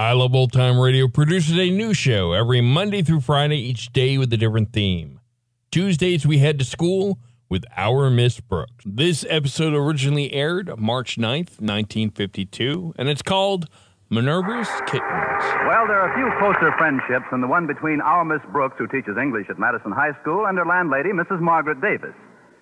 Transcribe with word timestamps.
I 0.00 0.12
Love 0.12 0.34
Old 0.34 0.50
Time 0.50 0.80
Radio 0.80 1.08
produces 1.08 1.58
a 1.58 1.68
new 1.68 1.92
show 1.92 2.32
every 2.32 2.62
Monday 2.62 3.02
through 3.02 3.20
Friday, 3.20 3.58
each 3.58 3.92
day 3.92 4.16
with 4.16 4.32
a 4.32 4.38
different 4.38 4.72
theme. 4.72 5.20
Tuesdays, 5.70 6.26
we 6.26 6.38
head 6.38 6.58
to 6.58 6.64
school 6.64 7.18
with 7.50 7.66
Our 7.76 8.08
Miss 8.08 8.40
Brooks. 8.40 8.82
This 8.86 9.26
episode 9.28 9.74
originally 9.74 10.32
aired 10.32 10.72
March 10.78 11.18
9th, 11.18 11.60
1952, 11.60 12.94
and 12.96 13.10
it's 13.10 13.20
called 13.20 13.68
Minerva's 14.08 14.70
Kittens. 14.86 15.44
Well, 15.68 15.84
there 15.86 16.00
are 16.00 16.16
few 16.16 16.32
closer 16.40 16.72
friendships 16.78 17.26
than 17.30 17.42
the 17.42 17.46
one 17.46 17.66
between 17.66 18.00
our 18.00 18.24
Miss 18.24 18.40
Brooks, 18.52 18.76
who 18.78 18.86
teaches 18.86 19.18
English 19.20 19.48
at 19.50 19.58
Madison 19.58 19.92
High 19.92 20.18
School, 20.22 20.46
and 20.46 20.56
her 20.56 20.64
landlady, 20.64 21.10
Mrs. 21.10 21.42
Margaret 21.42 21.82
Davis. 21.82 22.16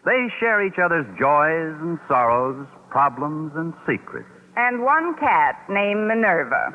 They 0.05 0.27
share 0.41 0.67
each 0.67 0.80
other's 0.84 1.06
joys 1.17 1.78
and 1.86 2.00
sorrows, 2.08 2.67
problems 2.91 3.52
and 3.55 3.75
secrets. 3.86 4.27
And 4.59 4.83
one 4.83 5.14
cat 5.23 5.55
named 5.70 6.11
Minerva. 6.11 6.75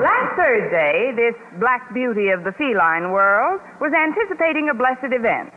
Last 0.00 0.30
Thursday, 0.40 1.12
this 1.12 1.36
black 1.60 1.92
beauty 1.92 2.32
of 2.32 2.48
the 2.48 2.52
feline 2.56 3.12
world 3.12 3.60
was 3.76 3.92
anticipating 3.92 4.72
a 4.72 4.74
blessed 4.74 5.12
event. 5.12 5.52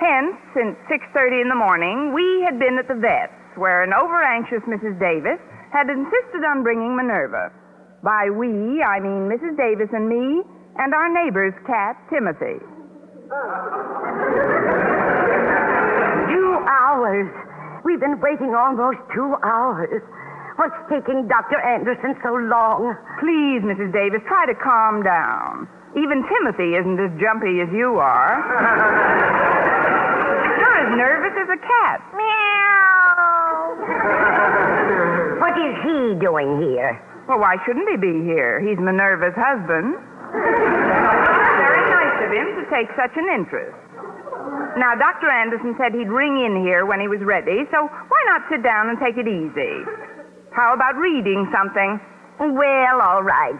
Hence, 0.00 0.32
since 0.56 0.80
6:30 0.88 1.44
in 1.44 1.48
the 1.52 1.60
morning, 1.60 2.16
we 2.16 2.40
had 2.40 2.58
been 2.58 2.80
at 2.80 2.88
the 2.88 2.96
vet's, 2.96 3.36
where 3.56 3.84
an 3.84 3.92
overanxious 3.92 4.64
Mrs. 4.64 4.98
Davis 4.98 5.38
had 5.72 5.90
insisted 5.90 6.42
on 6.48 6.62
bringing 6.62 6.96
Minerva. 6.96 7.52
By 8.02 8.30
we, 8.32 8.82
I 8.82 8.98
mean 8.98 9.28
Mrs. 9.28 9.60
Davis 9.60 9.92
and 9.92 10.08
me, 10.08 10.42
and 10.80 10.94
our 10.94 11.12
neighbor's 11.12 11.52
cat, 11.66 12.00
Timothy. 12.08 12.56
Two 16.32 16.52
hours. 16.64 17.28
We've 17.84 18.00
been 18.00 18.20
waiting 18.20 18.54
almost 18.54 18.98
two 19.12 19.36
hours. 19.44 20.02
What's 20.60 20.76
taking 20.92 21.24
Dr. 21.24 21.56
Anderson 21.56 22.12
so 22.20 22.36
long? 22.36 22.92
Please, 23.16 23.64
Mrs. 23.64 23.96
Davis, 23.96 24.20
try 24.28 24.44
to 24.44 24.52
calm 24.52 25.00
down. 25.00 25.64
Even 25.96 26.20
Timothy 26.28 26.76
isn't 26.76 27.00
as 27.00 27.08
jumpy 27.16 27.64
as 27.64 27.72
you 27.72 27.96
are. 27.96 28.44
You're 30.60 30.78
as 30.84 30.92
nervous 31.00 31.32
as 31.32 31.48
a 31.48 31.56
cat. 31.64 32.04
Meow. 32.12 33.72
what 35.40 35.56
is 35.56 35.80
he 35.80 36.20
doing 36.20 36.60
here? 36.60 37.00
Well, 37.24 37.40
why 37.40 37.56
shouldn't 37.64 37.88
he 37.88 37.96
be 37.96 38.20
here? 38.28 38.60
He's 38.60 38.76
Minerva's 38.76 39.32
husband. 39.40 39.96
Very 40.28 41.84
nice 41.88 42.20
of 42.20 42.36
him 42.36 42.60
to 42.60 42.68
take 42.68 42.92
such 43.00 43.16
an 43.16 43.32
interest. 43.32 43.72
Now, 44.76 44.92
Dr. 44.92 45.32
Anderson 45.32 45.72
said 45.80 45.96
he'd 45.96 46.12
ring 46.12 46.44
in 46.44 46.60
here 46.60 46.84
when 46.84 47.00
he 47.00 47.08
was 47.08 47.24
ready, 47.24 47.64
so 47.72 47.88
why 47.88 48.20
not 48.28 48.44
sit 48.52 48.60
down 48.62 48.92
and 48.92 49.00
take 49.00 49.16
it 49.16 49.24
easy? 49.24 49.88
How 50.52 50.74
about 50.74 50.96
reading 50.96 51.48
something? 51.54 52.00
Well, 52.38 53.00
all 53.00 53.22
right. 53.22 53.54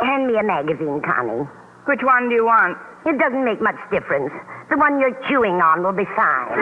Hand 0.00 0.26
me 0.26 0.38
a 0.38 0.42
magazine, 0.42 1.00
Connie. 1.00 1.48
Which 1.86 2.02
one 2.02 2.28
do 2.28 2.34
you 2.34 2.44
want? 2.44 2.76
It 3.06 3.18
doesn't 3.18 3.44
make 3.44 3.60
much 3.62 3.78
difference. 3.90 4.32
The 4.70 4.76
one 4.76 5.00
you're 5.00 5.16
chewing 5.28 5.62
on 5.62 5.82
will 5.82 5.96
be 5.96 6.04
fine. 6.16 6.52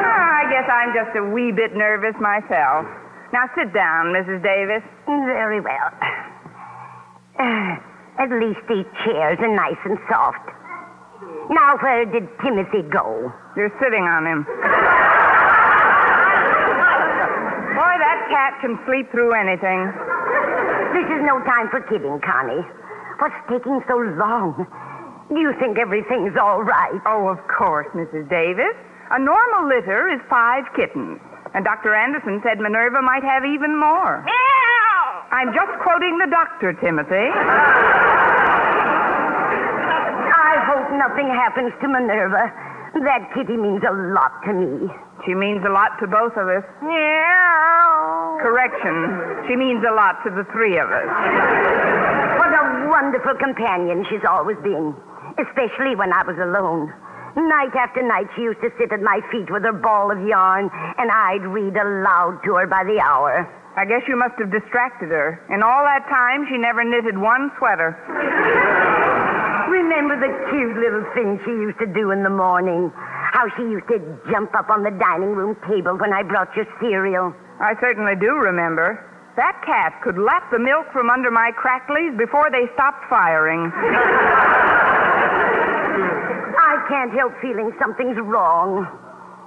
Ah, 0.00 0.40
I 0.40 0.48
guess 0.48 0.64
I'm 0.70 0.94
just 0.94 1.14
a 1.16 1.22
wee 1.28 1.52
bit 1.52 1.76
nervous 1.76 2.14
myself. 2.20 2.86
Now, 3.32 3.46
sit 3.54 3.72
down, 3.74 4.06
Mrs. 4.16 4.42
Davis. 4.42 4.82
Very 5.06 5.60
well. 5.60 5.90
At 8.18 8.30
least 8.30 8.60
these 8.68 8.86
chairs 9.04 9.38
are 9.40 9.54
nice 9.54 9.78
and 9.84 9.98
soft. 10.08 10.48
Now, 11.50 11.76
where 11.82 12.04
did 12.06 12.28
Timothy 12.42 12.82
go? 12.90 13.32
You're 13.56 13.72
sitting 13.80 14.04
on 14.04 14.26
him. 14.26 14.46
Boy, 17.80 17.94
that 17.96 18.19
cat 18.30 18.56
can 18.62 18.78
sleep 18.86 19.10
through 19.10 19.34
anything. 19.34 19.90
This 20.94 21.06
is 21.10 21.20
no 21.26 21.42
time 21.44 21.68
for 21.68 21.82
kidding, 21.82 22.18
Connie. 22.22 22.64
What's 23.18 23.36
taking 23.50 23.82
so 23.86 23.98
long? 24.16 24.66
Do 25.28 25.38
you 25.38 25.52
think 25.60 25.78
everything's 25.78 26.36
all 26.40 26.62
right? 26.62 27.00
Oh, 27.06 27.28
of 27.28 27.38
course, 27.46 27.86
Mrs. 27.94 28.30
Davis. 28.30 28.74
A 29.10 29.18
normal 29.18 29.68
litter 29.68 30.08
is 30.08 30.20
five 30.30 30.64
kittens. 30.74 31.20
And 31.54 31.64
Dr. 31.64 31.94
Anderson 31.94 32.40
said 32.46 32.58
Minerva 32.58 33.02
might 33.02 33.22
have 33.22 33.44
even 33.44 33.76
more. 33.78 34.24
I'm 35.30 35.52
just 35.54 35.78
quoting 35.82 36.18
the 36.18 36.26
doctor, 36.30 36.72
Timothy. 36.74 37.30
I 40.30 40.54
hope 40.66 40.90
nothing 40.98 41.26
happens 41.26 41.72
to 41.82 41.88
Minerva. 41.88 42.50
That 43.02 43.30
kitty 43.34 43.56
means 43.56 43.82
a 43.86 43.92
lot 44.14 44.42
to 44.46 44.52
me. 44.52 44.90
She 45.26 45.34
means 45.34 45.64
a 45.66 45.70
lot 45.70 45.98
to 46.00 46.06
both 46.06 46.36
of 46.36 46.48
us. 46.48 46.64
Correction. 48.38 49.48
She 49.50 49.56
means 49.56 49.82
a 49.82 49.92
lot 49.92 50.22
to 50.22 50.30
the 50.30 50.46
three 50.54 50.78
of 50.78 50.88
us. 50.88 51.10
What 52.38 52.54
a 52.54 52.86
wonderful 52.88 53.34
companion 53.42 54.06
she's 54.08 54.24
always 54.28 54.56
been, 54.62 54.94
especially 55.42 55.98
when 55.98 56.12
I 56.12 56.22
was 56.22 56.38
alone. 56.38 56.94
Night 57.36 57.74
after 57.74 58.02
night, 58.02 58.26
she 58.34 58.42
used 58.42 58.60
to 58.62 58.70
sit 58.78 58.92
at 58.92 59.02
my 59.02 59.20
feet 59.30 59.50
with 59.50 59.62
her 59.62 59.72
ball 59.72 60.10
of 60.10 60.18
yarn, 60.26 60.70
and 60.98 61.10
I'd 61.10 61.46
read 61.46 61.76
aloud 61.76 62.40
to 62.44 62.54
her 62.58 62.66
by 62.66 62.82
the 62.84 62.98
hour. 62.98 63.46
I 63.76 63.84
guess 63.84 64.02
you 64.08 64.16
must 64.16 64.34
have 64.38 64.50
distracted 64.50 65.10
her. 65.10 65.38
In 65.48 65.62
all 65.62 65.84
that 65.86 66.02
time, 66.10 66.46
she 66.50 66.58
never 66.58 66.82
knitted 66.82 67.16
one 67.16 67.52
sweater. 67.58 67.94
Remember 69.70 70.18
the 70.18 70.32
cute 70.50 70.76
little 70.76 71.06
things 71.14 71.38
she 71.44 71.54
used 71.54 71.78
to 71.78 71.86
do 71.86 72.10
in 72.10 72.24
the 72.24 72.30
morning? 72.30 72.90
How 72.94 73.46
she 73.56 73.62
used 73.62 73.86
to 73.88 74.02
jump 74.30 74.54
up 74.56 74.68
on 74.70 74.82
the 74.82 74.90
dining 74.90 75.38
room 75.38 75.54
table 75.68 75.94
when 75.96 76.12
I 76.12 76.24
brought 76.24 76.50
your 76.56 76.66
cereal. 76.80 77.32
I 77.60 77.76
certainly 77.80 78.16
do 78.16 78.40
remember. 78.40 79.04
That 79.36 79.60
cat 79.64 80.00
could 80.02 80.18
lap 80.18 80.50
the 80.50 80.58
milk 80.58 80.90
from 80.92 81.08
under 81.10 81.30
my 81.30 81.52
cracklies 81.52 82.16
before 82.16 82.50
they 82.50 82.66
stopped 82.74 83.04
firing. 83.08 83.70
I 86.56 86.84
can't 86.88 87.12
help 87.12 87.32
feeling 87.40 87.72
something's 87.78 88.18
wrong. 88.18 88.88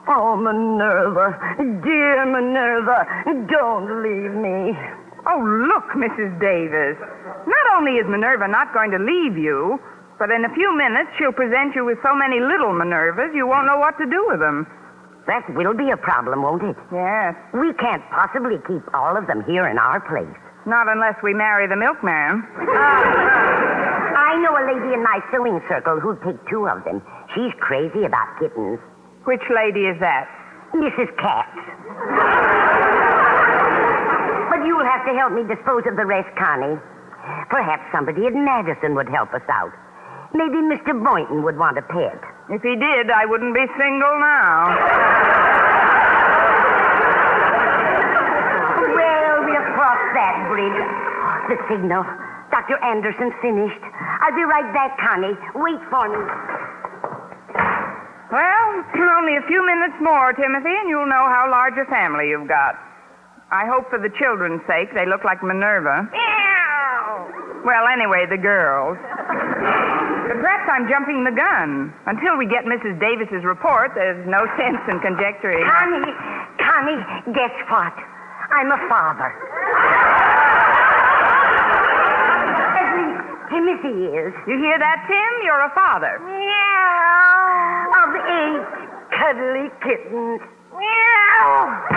Oh, 0.08 0.36
Minerva, 0.36 1.34
dear 1.82 2.26
Minerva, 2.28 3.08
don't 3.48 4.04
leave 4.04 4.36
me. 4.36 4.78
Oh, 5.26 5.40
look, 5.40 5.96
Mrs. 5.96 6.36
Davis. 6.40 7.00
Not 7.48 7.66
only 7.80 7.94
is 7.98 8.06
Minerva 8.08 8.48
not 8.48 8.74
going 8.74 8.92
to 8.92 9.00
leave 9.00 9.38
you, 9.38 9.80
but 10.20 10.30
in 10.30 10.44
a 10.46 10.54
few 10.54 10.76
minutes 10.76 11.10
she'll 11.18 11.32
present 11.32 11.74
you 11.76 11.86
with 11.86 11.98
so 12.04 12.14
many 12.14 12.40
little 12.40 12.74
Minervas 12.74 13.32
you 13.34 13.48
won't 13.48 13.66
know 13.66 13.80
what 13.80 13.98
to 13.98 14.06
do 14.06 14.26
with 14.28 14.40
them. 14.40 14.68
That 15.28 15.48
will 15.56 15.74
be 15.74 15.90
a 15.90 15.98
problem, 15.98 16.44
won't 16.44 16.64
it? 16.64 16.76
Yes. 16.92 17.36
We 17.54 17.72
can't 17.80 18.04
possibly 18.12 18.58
keep 18.68 18.84
all 18.94 19.16
of 19.16 19.28
them 19.28 19.44
here 19.46 19.68
in 19.68 19.78
our 19.78 20.02
place. 20.02 20.36
Not 20.66 20.88
unless 20.88 21.16
we 21.24 21.34
marry 21.34 21.68
the 21.68 21.76
milkman. 21.76 22.44
I 24.16 24.36
know 24.44 24.52
a 24.56 24.64
lady 24.68 24.94
in 24.94 25.04
my 25.04 25.20
sewing 25.32 25.62
circle 25.70 26.00
who'd 26.00 26.22
take 26.24 26.40
two 26.50 26.68
of 26.68 26.84
them. 26.84 27.02
She's 27.36 27.52
crazy 27.60 28.04
about 28.04 28.40
kittens. 28.40 28.80
Which 29.24 29.44
lady 29.54 29.88
is 29.88 30.00
that? 30.00 30.28
Mrs. 30.76 31.08
Katz. 31.18 31.56
but 34.50 34.66
you'll 34.66 34.84
have 34.84 35.06
to 35.08 35.14
help 35.16 35.32
me 35.32 35.44
dispose 35.48 35.84
of 35.88 35.96
the 35.96 36.06
rest, 36.06 36.30
Connie. 36.36 36.80
Perhaps 37.50 37.84
somebody 37.92 38.26
at 38.28 38.34
Madison 38.34 38.96
would 38.96 39.08
help 39.08 39.34
us 39.34 39.44
out. 39.48 39.72
Maybe 40.34 40.58
Mr. 40.66 40.98
Boynton 40.98 41.44
would 41.44 41.58
want 41.58 41.78
a 41.78 41.86
pet. 41.86 42.18
If 42.50 42.62
he 42.62 42.76
did, 42.76 43.10
I 43.14 43.26
wouldn't 43.26 43.54
be 43.54 43.66
single 43.78 44.16
now. 44.18 44.74
Well, 48.98 49.36
we'll 49.46 49.70
cross 49.78 50.02
that 50.18 50.36
bridge. 50.50 50.82
The 51.50 51.58
signal. 51.70 52.04
Dr. 52.50 52.78
Anderson 52.84 53.32
finished. 53.42 53.82
I'll 54.22 54.36
be 54.36 54.44
right 54.44 54.74
back, 54.74 54.98
Connie. 54.98 55.38
Wait 55.56 55.82
for 55.90 56.10
me. 56.10 56.22
Well, 58.34 58.74
only 59.24 59.38
a 59.38 59.48
few 59.48 59.66
minutes 59.66 59.96
more, 60.02 60.34
Timothy, 60.34 60.74
and 60.82 60.90
you'll 60.90 61.08
know 61.08 61.30
how 61.30 61.48
large 61.50 61.78
a 61.78 61.86
family 61.90 62.30
you've 62.30 62.48
got. 62.48 62.76
I 63.52 63.66
hope 63.66 63.90
for 63.90 64.00
the 64.00 64.10
children's 64.20 64.62
sake 64.68 64.94
they 64.94 65.06
look 65.06 65.24
like 65.24 65.44
Minerva. 65.44 66.10
Well, 67.64 67.88
anyway, 67.88 68.26
the 68.30 68.38
girls. 68.38 68.98
But 69.00 70.38
perhaps 70.40 70.68
I'm 70.68 70.88
jumping 70.92 71.24
the 71.24 71.32
gun. 71.32 71.94
Until 72.08 72.36
we 72.38 72.46
get 72.46 72.66
Mrs. 72.68 73.00
Davis's 73.00 73.44
report, 73.44 73.92
there's 73.96 74.20
no 74.28 74.44
sense 74.60 74.80
in 74.92 75.00
conjecturing. 75.00 75.64
Connie, 75.64 76.12
Connie, 76.60 77.00
guess 77.32 77.56
what? 77.72 77.96
I'm 78.52 78.72
a 78.72 78.80
father. 78.92 79.32
At 82.76 82.88
least 83.00 83.24
Timothy 83.50 83.98
is. 84.12 84.34
You 84.48 84.58
hear 84.60 84.78
that, 84.78 85.06
Tim? 85.08 85.32
You're 85.48 85.64
a 85.64 85.72
father. 85.74 86.20
Meow. 86.20 88.04
Of 88.04 88.10
eight 88.20 88.68
cuddly 89.16 89.68
kittens. 89.82 90.42
Meow. 90.76 91.93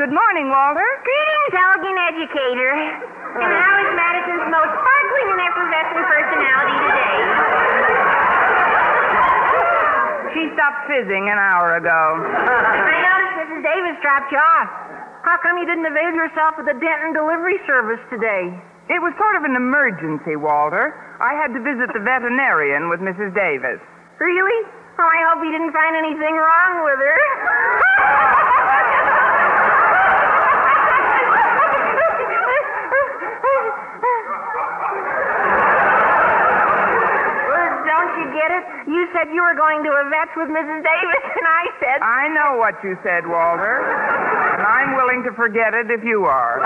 Good 0.00 0.16
morning, 0.16 0.48
Walter. 0.48 0.88
Greetings, 1.04 1.52
elegant 1.60 1.98
educator. 2.08 2.72
And 2.72 3.52
how 3.52 3.72
is 3.84 3.90
Madison's 3.92 4.48
most 4.48 4.72
sparkling 4.80 5.26
and 5.28 5.40
effervescent 5.44 6.04
personality 6.08 6.76
today? 6.88 7.16
She 10.32 10.42
stopped 10.56 10.88
fizzing 10.88 11.28
an 11.28 11.36
hour 11.36 11.76
ago. 11.76 12.00
I 12.16 12.96
noticed 12.96 13.34
Mrs. 13.44 13.60
Davis 13.60 13.96
dropped 14.00 14.32
you 14.32 14.40
off. 14.40 14.72
How 15.20 15.36
come 15.44 15.60
you 15.60 15.68
didn't 15.68 15.84
avail 15.84 16.16
yourself 16.16 16.56
of 16.56 16.64
the 16.64 16.80
Denton 16.80 17.12
delivery 17.12 17.60
service 17.68 18.00
today? 18.08 18.48
It 18.88 19.04
was 19.04 19.12
sort 19.20 19.36
of 19.36 19.44
an 19.44 19.52
emergency, 19.52 20.32
Walter. 20.40 20.96
I 21.20 21.36
had 21.36 21.52
to 21.52 21.60
visit 21.60 21.92
the 21.92 22.00
veterinarian 22.00 22.88
with 22.88 23.04
Mrs. 23.04 23.36
Davis. 23.36 23.76
Really? 24.16 24.60
Oh, 24.96 25.04
I 25.04 25.20
hope 25.28 25.44
you 25.44 25.52
didn't 25.52 25.76
find 25.76 25.92
anything 25.92 26.40
wrong 26.40 26.88
with 26.88 26.98
her. 27.04 27.20
Well, 36.40 37.70
Don't 37.86 38.12
you 38.18 38.26
get 38.32 38.50
it? 38.50 38.64
You 38.90 39.06
said 39.14 39.30
you 39.30 39.38
were 39.38 39.54
going 39.54 39.86
to 39.86 39.90
a 39.94 40.04
vet's 40.10 40.34
with 40.34 40.50
Mrs. 40.50 40.82
Davis, 40.82 41.24
and 41.38 41.46
I 41.46 41.64
said. 41.78 41.98
I 42.02 42.26
know 42.34 42.58
what 42.58 42.74
you 42.82 42.98
said, 43.06 43.22
Walter. 43.22 43.86
And 43.86 44.66
I'm 44.66 44.98
willing 44.98 45.22
to 45.30 45.32
forget 45.38 45.74
it 45.78 45.94
if 45.94 46.02
you 46.02 46.26
are. 46.26 46.58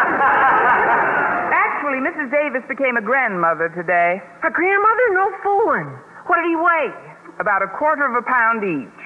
Actually, 1.52 2.00
Mrs. 2.00 2.32
Davis 2.32 2.64
became 2.64 2.96
a 2.96 3.04
grandmother 3.04 3.68
today. 3.76 4.24
A 4.40 4.50
grandmother? 4.50 5.06
No 5.12 5.26
fooling. 5.44 5.92
What 6.24 6.40
did 6.40 6.48
he 6.48 6.56
weigh? 6.56 6.96
About 7.40 7.60
a 7.60 7.68
quarter 7.76 8.08
of 8.08 8.16
a 8.16 8.24
pound 8.24 8.64
each. 8.64 9.00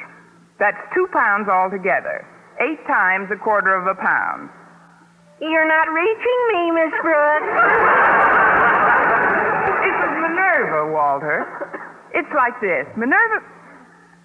That's 0.63 0.79
two 0.95 1.09
pounds 1.11 1.49
altogether. 1.51 2.23
Eight 2.63 2.79
times 2.87 3.31
a 3.35 3.37
quarter 3.37 3.75
of 3.75 3.87
a 3.91 3.99
pound. 3.99 4.51
You're 5.41 5.67
not 5.67 5.91
reaching 5.91 6.41
me, 6.55 6.71
Miss 6.71 6.95
Brooks. 7.03 8.28
Minerva, 10.79 10.93
Walter. 10.93 11.47
It's 12.15 12.31
like 12.35 12.55
this. 12.61 12.87
Minerva. 12.97 13.43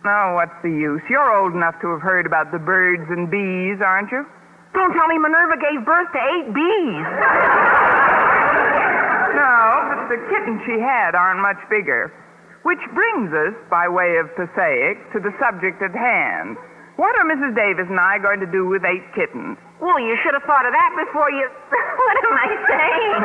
Oh, 0.05 0.35
what's 0.35 0.55
the 0.61 0.69
use? 0.69 1.01
You're 1.09 1.31
old 1.35 1.53
enough 1.53 1.79
to 1.81 1.87
have 1.91 2.01
heard 2.01 2.25
about 2.25 2.51
the 2.51 2.59
birds 2.59 3.09
and 3.09 3.31
bees, 3.31 3.81
aren't 3.81 4.11
you? 4.11 4.25
Don't 4.73 4.93
tell 4.93 5.07
me 5.07 5.17
Minerva 5.17 5.55
gave 5.57 5.85
birth 5.85 6.11
to 6.11 6.19
eight 6.19 6.53
bees. 6.53 7.05
No, 9.33 9.57
but 9.89 10.07
the 10.09 10.19
kittens 10.29 10.61
she 10.65 10.77
had 10.79 11.15
aren't 11.15 11.41
much 11.41 11.57
bigger. 11.69 12.11
Which 12.63 12.79
brings 12.93 13.33
us, 13.33 13.53
by 13.69 13.87
way 13.87 14.17
of 14.17 14.29
Passaic, 14.35 14.97
to 15.13 15.19
the 15.19 15.33
subject 15.39 15.81
at 15.81 15.91
hand. 15.91 16.57
What 16.95 17.15
are 17.17 17.25
Mrs. 17.25 17.55
Davis 17.55 17.87
and 17.89 17.99
I 17.99 18.19
going 18.19 18.39
to 18.39 18.45
do 18.45 18.67
with 18.67 18.85
eight 18.85 19.03
kittens? 19.15 19.57
Well, 19.81 19.99
you 19.99 20.15
should 20.23 20.33
have 20.33 20.43
thought 20.43 20.65
of 20.65 20.71
that 20.71 20.91
before 20.95 21.31
you. 21.31 21.49
what 21.73 22.15
am 22.21 22.33
I 22.37 22.47
saying? 22.69 23.21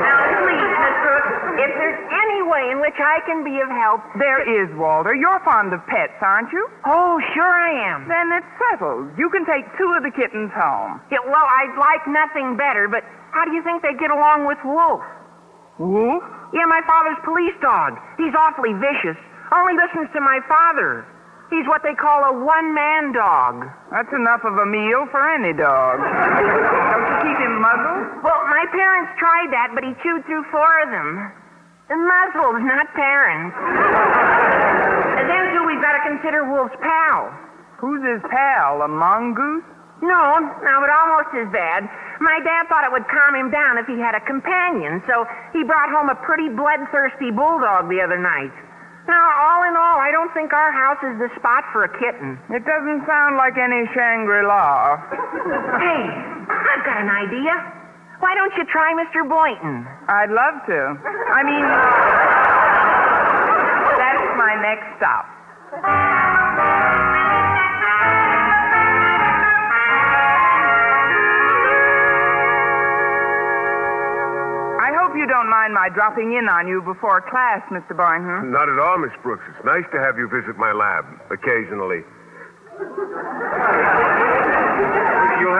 now, 0.00 0.18
please, 0.42 0.64
Miss 0.80 0.96
Brooks, 1.04 1.60
if 1.60 1.70
there's 1.76 2.00
any 2.08 2.39
way 2.50 2.74
in 2.74 2.82
which 2.82 2.98
I 2.98 3.22
can 3.24 3.46
be 3.46 3.62
of 3.62 3.70
help. 3.70 4.02
There 4.18 4.42
is, 4.42 4.66
Walter. 4.74 5.14
You're 5.14 5.38
fond 5.46 5.72
of 5.72 5.80
pets, 5.86 6.18
aren't 6.20 6.50
you? 6.50 6.66
Oh, 6.84 7.22
sure 7.32 7.46
I 7.46 7.70
am. 7.94 8.10
Then 8.10 8.34
it's 8.34 8.50
settled. 8.58 9.14
You 9.14 9.30
can 9.30 9.46
take 9.46 9.64
two 9.78 9.94
of 9.94 10.02
the 10.02 10.10
kittens 10.10 10.50
home. 10.50 10.98
Yeah, 11.14 11.22
well, 11.22 11.46
I'd 11.46 11.78
like 11.78 12.02
nothing 12.10 12.58
better, 12.58 12.90
but 12.90 13.06
how 13.30 13.46
do 13.46 13.54
you 13.54 13.62
think 13.62 13.86
they 13.86 13.94
get 13.94 14.10
along 14.10 14.50
with 14.50 14.58
Wolf? 14.66 15.00
Wolf? 15.78 16.22
Yeah, 16.52 16.66
my 16.66 16.82
father's 16.84 17.22
police 17.22 17.54
dog. 17.62 17.94
He's 18.18 18.34
awfully 18.34 18.74
vicious. 18.74 19.16
Only 19.54 19.78
listens 19.78 20.10
to 20.12 20.20
my 20.20 20.42
father. 20.50 21.06
He's 21.50 21.66
what 21.66 21.82
they 21.82 21.94
call 21.98 22.22
a 22.30 22.34
one-man 22.46 23.10
dog. 23.10 23.66
That's 23.90 24.10
enough 24.14 24.46
of 24.46 24.54
a 24.54 24.66
meal 24.66 25.06
for 25.10 25.18
any 25.34 25.50
dog. 25.50 25.98
Don't 26.90 27.06
you 27.06 27.16
keep 27.26 27.38
him 27.42 27.58
muzzled? 27.58 28.22
Well, 28.22 28.42
my 28.46 28.66
parents 28.70 29.10
tried 29.18 29.50
that, 29.50 29.74
but 29.74 29.82
he 29.82 29.90
chewed 30.02 30.22
through 30.26 30.46
four 30.54 30.70
of 30.82 30.90
them. 30.94 31.34
The 31.90 31.98
muzzles, 31.98 32.62
not 32.62 32.86
parents. 32.94 33.50
and 35.18 35.26
then, 35.26 35.42
too, 35.50 35.66
we've 35.66 35.82
got 35.82 35.98
to 35.98 36.02
consider 36.06 36.46
Wolf's 36.46 36.78
pal. 36.78 37.34
Who's 37.82 37.98
his 38.06 38.22
pal? 38.30 38.82
A 38.82 38.88
mongoose? 38.88 39.66
No, 40.00 40.38
no, 40.38 40.74
but 40.80 40.88
almost 40.88 41.34
as 41.34 41.50
bad. 41.52 41.84
My 42.22 42.38
dad 42.46 42.68
thought 42.70 42.84
it 42.86 42.92
would 42.92 43.04
calm 43.10 43.34
him 43.34 43.50
down 43.50 43.76
if 43.76 43.84
he 43.90 43.98
had 43.98 44.14
a 44.14 44.22
companion, 44.24 45.02
so 45.10 45.26
he 45.52 45.64
brought 45.64 45.90
home 45.90 46.08
a 46.08 46.16
pretty 46.24 46.48
bloodthirsty 46.48 47.34
bulldog 47.34 47.90
the 47.90 48.00
other 48.00 48.16
night. 48.16 48.52
Now, 49.08 49.26
all 49.42 49.66
in 49.66 49.74
all, 49.74 49.98
I 49.98 50.12
don't 50.12 50.30
think 50.32 50.52
our 50.54 50.70
house 50.70 51.00
is 51.02 51.18
the 51.18 51.28
spot 51.36 51.64
for 51.72 51.84
a 51.84 51.90
kitten. 51.98 52.38
It 52.54 52.64
doesn't 52.64 53.02
sound 53.04 53.36
like 53.36 53.58
any 53.58 53.84
Shangri-La. 53.92 54.96
Hey, 55.82 56.04
I've 56.46 56.84
got 56.86 57.02
an 57.02 57.10
idea. 57.10 57.79
Why 58.20 58.34
don't 58.34 58.52
you 58.56 58.64
try 58.70 58.92
Mr. 58.94 59.26
Boynton? 59.26 59.86
I'd 60.08 60.30
love 60.30 60.60
to. 60.68 60.80
I 61.32 61.42
mean, 61.42 61.64
that's 63.96 64.36
my 64.36 64.54
next 64.60 64.86
stop. 64.98 65.24
I 74.80 74.92
hope 74.96 75.12
you 75.16 75.26
don't 75.26 75.48
mind 75.50 75.74
my 75.74 75.88
dropping 75.94 76.32
in 76.32 76.48
on 76.48 76.66
you 76.66 76.80
before 76.82 77.20
class, 77.20 77.60
Mr. 77.70 77.96
Boynton. 77.96 78.50
Not 78.50 78.68
at 78.68 78.78
all, 78.78 78.98
Miss 78.98 79.12
Brooks. 79.22 79.44
It's 79.54 79.64
nice 79.64 79.84
to 79.92 79.98
have 80.00 80.16
you 80.18 80.28
visit 80.28 80.56
my 80.56 80.72
lab 80.72 81.04
occasionally. 81.30 82.02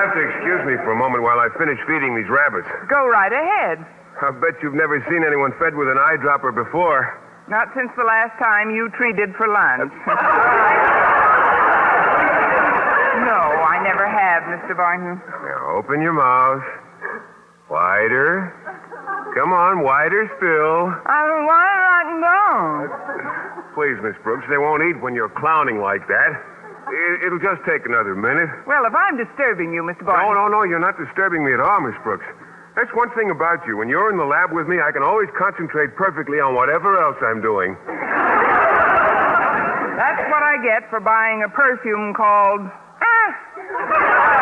You'll 0.00 0.08
have 0.08 0.16
to 0.16 0.24
excuse 0.32 0.64
me 0.64 0.80
for 0.80 0.96
a 0.96 0.96
moment 0.96 1.20
while 1.20 1.36
I 1.36 1.52
finish 1.60 1.76
feeding 1.84 2.16
these 2.16 2.32
rabbits. 2.32 2.64
Go 2.88 3.04
right 3.12 3.28
ahead. 3.28 3.84
I 4.24 4.32
bet 4.32 4.56
you've 4.64 4.72
never 4.72 4.96
seen 5.12 5.20
anyone 5.28 5.52
fed 5.60 5.76
with 5.76 5.92
an 5.92 6.00
eyedropper 6.00 6.56
before. 6.56 7.20
Not 7.52 7.68
since 7.76 7.92
the 8.00 8.08
last 8.08 8.32
time 8.40 8.72
you 8.72 8.88
treated 8.96 9.36
for 9.36 9.44
lunch. 9.44 9.92
no, 13.28 13.44
I 13.60 13.76
never 13.84 14.08
have, 14.08 14.48
Mr. 14.48 14.72
Boynton. 14.72 15.20
Now, 15.20 15.76
open 15.76 16.00
your 16.00 16.16
mouth. 16.16 16.64
Wider. 17.68 18.56
Come 19.36 19.52
on, 19.52 19.84
wider 19.84 20.32
still. 20.40 20.96
I 21.04 21.28
why 21.44 21.68
not 22.24 22.88
go? 22.88 23.76
Please, 23.76 24.00
Miss 24.00 24.16
Brooks, 24.24 24.48
they 24.48 24.56
won't 24.56 24.80
eat 24.80 24.96
when 25.04 25.12
you're 25.12 25.28
clowning 25.28 25.84
like 25.84 26.08
that. 26.08 26.49
It, 26.90 27.26
it'll 27.26 27.38
just 27.42 27.62
take 27.66 27.86
another 27.86 28.14
minute. 28.18 28.50
Well, 28.66 28.84
if 28.86 28.94
I'm 28.94 29.16
disturbing 29.16 29.72
you, 29.72 29.82
Mr. 29.82 30.02
No, 30.02 30.12
Boynton. 30.12 30.34
no, 30.34 30.48
no, 30.48 30.62
you're 30.64 30.82
not 30.82 30.98
disturbing 30.98 31.44
me 31.44 31.52
at 31.54 31.60
all, 31.60 31.80
Miss 31.80 31.94
Brooks. 32.02 32.26
That's 32.76 32.90
one 32.94 33.10
thing 33.14 33.30
about 33.30 33.66
you. 33.66 33.76
When 33.76 33.88
you're 33.88 34.10
in 34.10 34.16
the 34.18 34.24
lab 34.24 34.52
with 34.52 34.66
me, 34.66 34.78
I 34.80 34.90
can 34.92 35.02
always 35.02 35.28
concentrate 35.38 35.94
perfectly 35.96 36.38
on 36.38 36.54
whatever 36.54 36.98
else 37.02 37.16
I'm 37.22 37.42
doing. 37.42 37.76
That's 39.98 40.22
what 40.30 40.42
I 40.42 40.56
get 40.62 40.88
for 40.90 41.00
buying 41.00 41.42
a 41.42 41.48
perfume 41.50 42.14
called. 42.14 42.62
Ah! 43.02 44.40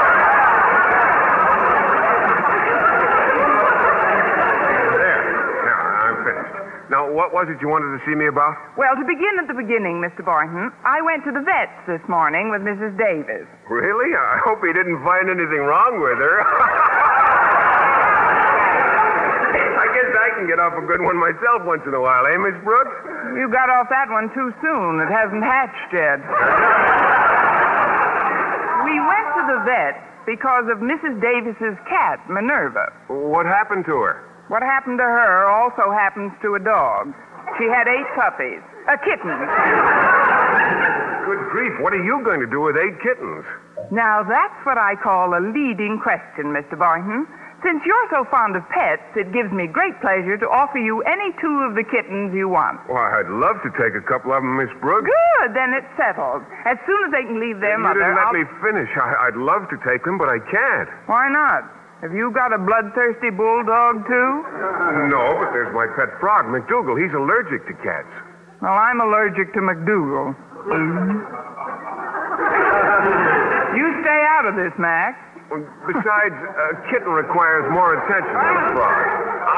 There. 3.88 5.22
Now, 5.64 5.80
I'm 6.04 6.16
finished. 6.24 6.77
Now, 6.88 7.04
what 7.04 7.36
was 7.36 7.44
it 7.52 7.60
you 7.60 7.68
wanted 7.68 7.92
to 7.92 8.00
see 8.08 8.16
me 8.16 8.32
about? 8.32 8.56
Well, 8.80 8.96
to 8.96 9.04
begin 9.04 9.36
at 9.36 9.44
the 9.44 9.52
beginning, 9.52 10.00
Mr. 10.00 10.24
Boynton, 10.24 10.72
I 10.88 11.04
went 11.04 11.20
to 11.28 11.32
the 11.36 11.44
vet's 11.44 11.76
this 11.84 12.00
morning 12.08 12.48
with 12.48 12.64
Mrs. 12.64 12.96
Davis. 12.96 13.44
Really? 13.68 14.16
I 14.16 14.40
hope 14.40 14.64
he 14.64 14.72
didn't 14.72 15.04
find 15.04 15.28
anything 15.28 15.68
wrong 15.68 16.00
with 16.00 16.16
her. 16.16 16.36
I 19.84 19.86
guess 19.92 20.08
I 20.16 20.28
can 20.40 20.48
get 20.48 20.56
off 20.56 20.72
a 20.80 20.84
good 20.88 21.04
one 21.04 21.20
myself 21.20 21.68
once 21.68 21.84
in 21.84 21.92
a 21.92 22.00
while, 22.00 22.24
eh, 22.24 22.40
Miss 22.40 22.56
Brooks? 22.64 22.96
You 23.36 23.52
got 23.52 23.68
off 23.68 23.92
that 23.92 24.08
one 24.08 24.32
too 24.32 24.48
soon. 24.64 25.04
It 25.04 25.12
hasn't 25.12 25.44
hatched 25.44 25.92
yet. 25.92 26.24
we 28.88 28.96
went 28.96 29.28
to 29.36 29.42
the 29.44 29.60
vet 29.68 30.00
because 30.24 30.64
of 30.72 30.80
Mrs. 30.80 31.20
Davis's 31.20 31.76
cat, 31.84 32.16
Minerva. 32.32 32.96
What 33.12 33.44
happened 33.44 33.84
to 33.92 34.00
her? 34.08 34.24
What 34.48 34.62
happened 34.62 34.98
to 34.98 35.04
her 35.04 35.44
also 35.46 35.92
happens 35.92 36.32
to 36.42 36.54
a 36.54 36.60
dog. 36.60 37.12
She 37.58 37.64
had 37.64 37.86
eight 37.88 38.08
puppies. 38.16 38.60
A 38.88 38.96
kitten. 39.04 39.28
Good 41.28 41.42
grief, 41.52 41.74
what 41.84 41.92
are 41.92 42.02
you 42.02 42.24
going 42.24 42.40
to 42.40 42.48
do 42.48 42.60
with 42.64 42.76
eight 42.76 42.96
kittens? 43.04 43.44
Now, 43.92 44.24
that's 44.24 44.56
what 44.64 44.78
I 44.80 44.96
call 44.96 45.36
a 45.36 45.40
leading 45.44 46.00
question, 46.00 46.56
Mr. 46.56 46.72
Boynton. 46.78 47.28
Since 47.60 47.82
you're 47.84 48.08
so 48.08 48.24
fond 48.30 48.54
of 48.56 48.62
pets, 48.70 49.02
it 49.16 49.32
gives 49.32 49.50
me 49.52 49.66
great 49.66 50.00
pleasure 50.00 50.38
to 50.38 50.46
offer 50.48 50.78
you 50.78 51.02
any 51.02 51.34
two 51.42 51.52
of 51.68 51.74
the 51.74 51.82
kittens 51.84 52.32
you 52.32 52.48
want. 52.48 52.80
Well, 52.88 53.02
I'd 53.02 53.28
love 53.28 53.60
to 53.66 53.70
take 53.76 53.92
a 53.98 54.04
couple 54.06 54.32
of 54.32 54.40
them, 54.40 54.56
Miss 54.56 54.70
Brooks. 54.80 55.10
Good, 55.10 55.52
then 55.58 55.74
it's 55.74 55.90
settled. 55.98 56.40
As 56.64 56.78
soon 56.86 57.00
as 57.04 57.10
they 57.12 57.26
can 57.28 57.36
leave 57.42 57.60
their 57.60 57.76
you 57.76 57.82
mother. 57.82 58.00
didn't 58.00 58.14
let 58.16 58.30
I'll- 58.30 58.38
me 58.38 58.44
finish. 58.64 58.88
I, 58.96 59.28
I'd 59.28 59.36
love 59.36 59.68
to 59.68 59.76
take 59.84 60.04
them, 60.08 60.16
but 60.16 60.30
I 60.32 60.38
can't. 60.48 60.88
Why 61.10 61.28
not? 61.28 61.66
Have 62.00 62.14
you 62.14 62.30
got 62.30 62.54
a 62.54 62.58
bloodthirsty 62.58 63.30
bulldog, 63.34 64.06
too? 64.06 64.30
No, 65.10 65.34
but 65.42 65.50
there's 65.50 65.74
my 65.74 65.90
pet 65.98 66.14
frog, 66.22 66.46
McDougal. 66.46 66.94
He's 66.94 67.10
allergic 67.10 67.66
to 67.66 67.74
cats. 67.82 68.06
Well, 68.62 68.70
I'm 68.70 69.00
allergic 69.02 69.50
to 69.54 69.60
McDougal. 69.60 70.30
you 73.74 73.86
stay 74.02 74.20
out 74.30 74.46
of 74.46 74.54
this, 74.54 74.70
Mac. 74.78 75.18
Besides, 75.50 76.36
a 76.38 76.76
kitten 76.92 77.10
requires 77.10 77.66
more 77.72 77.98
attention 77.98 78.30
than 78.30 78.54
a 78.62 78.66
frog. 78.78 79.02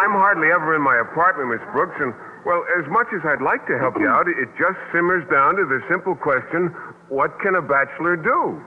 I'm 0.00 0.16
hardly 0.16 0.49
ever 0.49 0.76
in 0.76 0.80
my 0.80 0.97
apartment, 0.97 1.52
Miss 1.52 1.64
Brooks, 1.76 1.99
and, 2.00 2.14
well, 2.47 2.64
as 2.80 2.88
much 2.88 3.09
as 3.12 3.20
I'd 3.26 3.42
like 3.44 3.66
to 3.66 3.76
help 3.76 4.00
you 4.00 4.09
out, 4.09 4.28
it 4.28 4.49
just 4.56 4.78
simmers 4.97 5.28
down 5.28 5.56
to 5.61 5.66
the 5.68 5.82
simple 5.90 6.14
question 6.14 6.73
what 7.11 7.37
can 7.42 7.56
a 7.56 7.62
bachelor 7.62 8.16
do? 8.16 8.62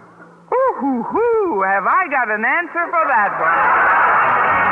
Hoo, 0.79 1.03
hoo. 1.03 1.61
Have 1.61 1.85
I 1.85 2.07
got 2.09 2.29
an 2.31 2.43
answer 2.43 2.85
for 2.89 3.03
that 3.07 3.31
one? 3.39 4.63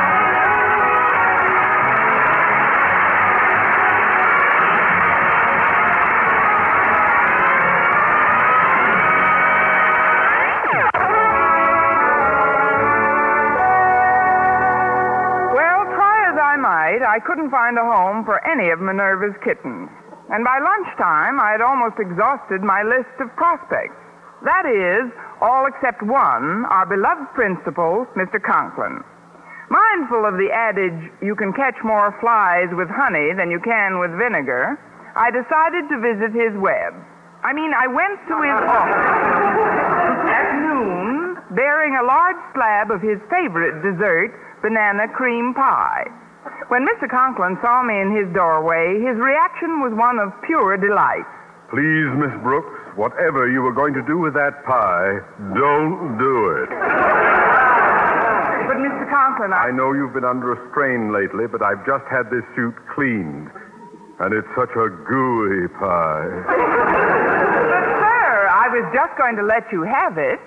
Well, 15.53 15.85
try 15.95 16.29
as 16.31 16.37
I 16.41 16.57
might, 16.57 17.01
I 17.07 17.19
couldn't 17.19 17.51
find 17.51 17.77
a 17.77 17.85
home 17.85 18.25
for 18.25 18.41
any 18.49 18.69
of 18.71 18.79
Minerva's 18.79 19.37
kittens. 19.43 19.89
And 20.29 20.43
by 20.43 20.59
lunchtime, 20.59 21.39
I 21.39 21.51
had 21.51 21.61
almost 21.61 21.99
exhausted 21.99 22.63
my 22.63 22.83
list 22.83 23.13
of 23.19 23.35
prospects. 23.35 24.10
That 24.43 24.65
is, 24.65 25.11
all 25.41 25.65
except 25.69 26.01
one, 26.01 26.65
our 26.65 26.85
beloved 26.85 27.29
principal, 27.33 28.07
Mr. 28.17 28.41
Conklin. 28.41 29.03
Mindful 29.69 30.25
of 30.25 30.35
the 30.35 30.49
adage, 30.51 31.11
you 31.21 31.35
can 31.35 31.53
catch 31.53 31.77
more 31.83 32.11
flies 32.19 32.67
with 32.73 32.89
honey 32.89 33.33
than 33.37 33.51
you 33.51 33.59
can 33.61 33.99
with 33.99 34.11
vinegar, 34.17 34.81
I 35.15 35.29
decided 35.29 35.87
to 35.89 36.01
visit 36.01 36.33
his 36.33 36.57
web. 36.57 36.91
I 37.43 37.53
mean, 37.53 37.71
I 37.73 37.87
went 37.87 38.17
to 38.29 38.35
his 38.41 38.59
office 38.65 40.25
at 40.25 40.47
noon, 40.57 41.37
bearing 41.55 41.95
a 41.95 42.03
large 42.03 42.41
slab 42.53 42.91
of 42.91 43.01
his 43.01 43.17
favorite 43.29 43.81
dessert, 43.85 44.33
banana 44.61 45.07
cream 45.13 45.53
pie. 45.53 46.05
When 46.69 46.85
Mr. 46.85 47.09
Conklin 47.09 47.57
saw 47.61 47.83
me 47.83 47.99
in 48.01 48.15
his 48.15 48.27
doorway, 48.33 48.97
his 49.01 49.17
reaction 49.17 49.81
was 49.81 49.93
one 49.93 50.17
of 50.17 50.33
pure 50.45 50.77
delight. 50.77 51.25
Please, 51.69 52.09
Miss 52.17 52.33
Brooks, 52.43 52.80
whatever 52.95 53.49
you 53.49 53.61
were 53.61 53.73
going 53.73 53.93
to 53.93 54.01
do 54.03 54.17
with 54.17 54.33
that 54.33 54.63
pie, 54.65 55.19
don't 55.55 56.17
do 56.17 56.49
it. 56.63 56.69
But, 58.67 58.77
Mr. 58.77 59.09
Conklin, 59.09 59.53
I. 59.53 59.67
I 59.67 59.71
know 59.71 59.93
you've 59.93 60.13
been 60.13 60.25
under 60.25 60.53
a 60.53 60.69
strain 60.71 61.11
lately, 61.13 61.47
but 61.47 61.61
I've 61.61 61.85
just 61.85 62.05
had 62.09 62.29
this 62.29 62.43
suit 62.55 62.75
cleaned. 62.93 63.49
And 64.19 64.33
it's 64.33 64.47
such 64.55 64.69
a 64.75 64.89
gooey 65.07 65.67
pie. 65.79 66.29
But, 66.45 67.83
sir, 67.99 68.47
I 68.51 68.67
was 68.69 68.85
just 68.93 69.17
going 69.17 69.35
to 69.37 69.43
let 69.43 69.71
you 69.71 69.83
have 69.83 70.17
it. 70.17 70.39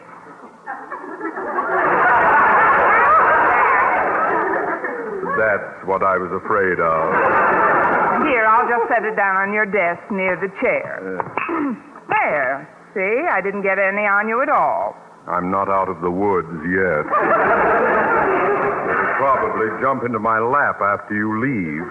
That's 5.37 5.85
what 5.85 6.03
I 6.03 6.17
was 6.17 6.31
afraid 6.31 6.79
of. 6.79 7.64
Here, 8.25 8.47
I'll 8.47 8.69
just 8.69 8.89
set 8.89 9.05
it 9.05 9.17
down 9.17 9.37
on 9.37 9.53
your 9.53 9.67
desk 9.67 10.01
near 10.11 10.37
the 10.41 10.49
chair. 10.61 11.21
Uh. 11.21 11.75
there. 12.09 12.69
See, 12.95 13.27
I 13.29 13.41
didn't 13.41 13.63
get 13.63 13.79
any 13.79 14.07
on 14.07 14.29
you 14.29 14.41
at 14.41 14.49
all. 14.49 14.97
I'm 15.27 15.51
not 15.51 15.69
out 15.69 15.89
of 15.89 16.01
the 16.01 16.11
woods 16.11 16.53
yet. 16.69 17.05
It'll 18.85 19.15
probably 19.19 19.69
jump 19.81 20.05
into 20.05 20.19
my 20.19 20.39
lap 20.39 20.81
after 20.81 21.15
you 21.15 21.41
leave. 21.41 21.85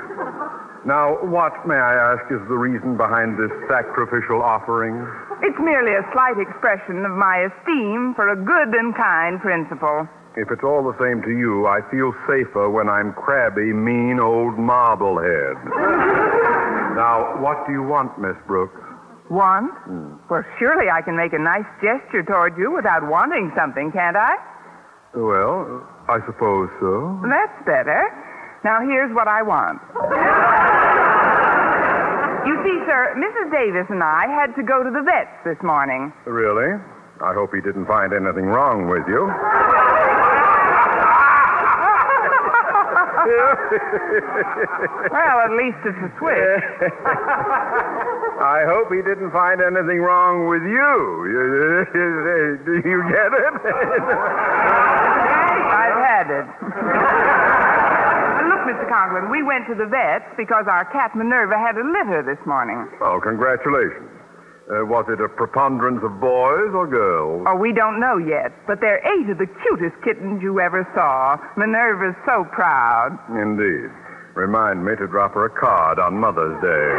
Now, 0.86 1.16
what, 1.24 1.54
may 1.66 1.80
I 1.80 2.14
ask, 2.14 2.28
is 2.32 2.44
the 2.52 2.60
reason 2.60 2.98
behind 2.98 3.40
this 3.40 3.52
sacrificial 3.72 4.44
offering? 4.44 5.00
It's 5.42 5.58
merely 5.60 5.96
a 5.96 6.04
slight 6.12 6.36
expression 6.38 7.06
of 7.06 7.16
my 7.16 7.48
esteem 7.48 8.14
for 8.16 8.32
a 8.32 8.36
good 8.36 8.76
and 8.76 8.96
kind 8.96 9.40
principal. 9.40 10.08
If 10.36 10.50
it's 10.50 10.64
all 10.64 10.82
the 10.82 10.98
same 10.98 11.22
to 11.22 11.30
you, 11.30 11.68
I 11.68 11.82
feel 11.92 12.12
safer 12.26 12.70
when 12.70 12.90
I'm 12.90 13.14
crabby, 13.14 13.72
mean 13.72 14.20
old 14.20 14.58
marblehead. 14.58 15.62
now, 16.98 17.38
what 17.40 17.68
do 17.68 17.74
you 17.74 17.84
want, 17.84 18.18
Miss 18.20 18.36
Brooks? 18.48 18.82
Want? 19.30 19.72
Hmm. 19.86 20.16
Well, 20.30 20.44
surely 20.58 20.90
I 20.90 21.02
can 21.02 21.16
make 21.16 21.34
a 21.34 21.40
nice 21.40 21.70
gesture 21.82 22.24
toward 22.24 22.58
you 22.58 22.72
without 22.74 23.08
wanting 23.08 23.52
something, 23.56 23.92
can't 23.92 24.18
I? 24.18 24.34
Well, 25.14 25.86
I 26.10 26.18
suppose 26.26 26.70
so. 26.82 27.22
That's 27.30 27.66
better. 27.66 28.10
Now, 28.64 28.82
here's 28.82 29.14
what 29.14 29.28
I 29.28 29.44
want. 29.44 29.80
You 32.44 32.60
see, 32.62 32.76
sir, 32.86 33.16
Mrs. 33.16 33.52
Davis 33.54 33.88
and 33.90 34.04
I 34.04 34.28
had 34.28 34.54
to 34.58 34.64
go 34.64 34.84
to 34.84 34.92
the 34.92 35.02
vet's 35.02 35.32
this 35.46 35.56
morning. 35.64 36.12
Really? 36.26 36.76
I 37.24 37.34
hope 37.34 37.56
he 37.56 37.62
didn't 37.62 37.86
find 37.86 38.12
anything 38.12 38.48
wrong 38.52 38.90
with 38.90 39.08
you. 39.08 39.32
Well, 45.12 45.38
at 45.46 45.52
least 45.56 45.78
it's 45.86 45.98
a 45.98 46.12
switch. 46.20 46.64
I 48.42 48.64
hope 48.68 48.92
he 48.92 49.02
didn't 49.02 49.32
find 49.32 49.62
anything 49.62 50.02
wrong 50.02 50.48
with 50.48 50.64
you. 50.64 50.94
Do 52.66 52.74
you 52.84 53.00
get 53.08 53.32
it? 53.34 53.54
I've 55.74 56.00
had 56.04 56.28
it. 56.32 56.48
Look, 58.50 58.62
Mr. 58.68 58.88
Conklin, 58.90 59.30
we 59.32 59.44
went 59.44 59.68
to 59.68 59.76
the 59.76 59.86
vet's 59.86 60.26
because 60.38 60.66
our 60.68 60.86
cat 60.92 61.16
Minerva 61.16 61.58
had 61.58 61.78
a 61.78 61.84
litter 61.84 62.24
this 62.24 62.40
morning. 62.46 62.88
oh, 63.02 63.20
congratulations. 63.24 64.10
Uh, 64.72 64.80
was 64.88 65.04
it 65.12 65.20
a 65.20 65.28
preponderance 65.28 66.00
of 66.08 66.22
boys 66.24 66.72
or 66.72 66.88
girls? 66.88 67.44
Oh, 67.46 67.56
we 67.56 67.74
don't 67.76 68.00
know 68.00 68.16
yet, 68.16 68.56
but 68.66 68.80
they're 68.80 69.04
eight 69.04 69.28
of 69.30 69.38
the 69.38 69.48
cutest 69.60 70.00
kittens 70.08 70.40
you 70.42 70.62
ever 70.64 70.88
saw. 70.96 71.36
Minerva's 71.60 72.16
so 72.26 72.48
proud. 72.48 73.12
Indeed. 73.36 73.92
Remind 74.40 74.86
me 74.86 74.96
to 74.96 75.06
drop 75.06 75.36
her 75.36 75.46
a 75.46 75.50
card 75.52 76.00
on 76.00 76.16
Mother's 76.16 76.56
Day. 76.64 76.92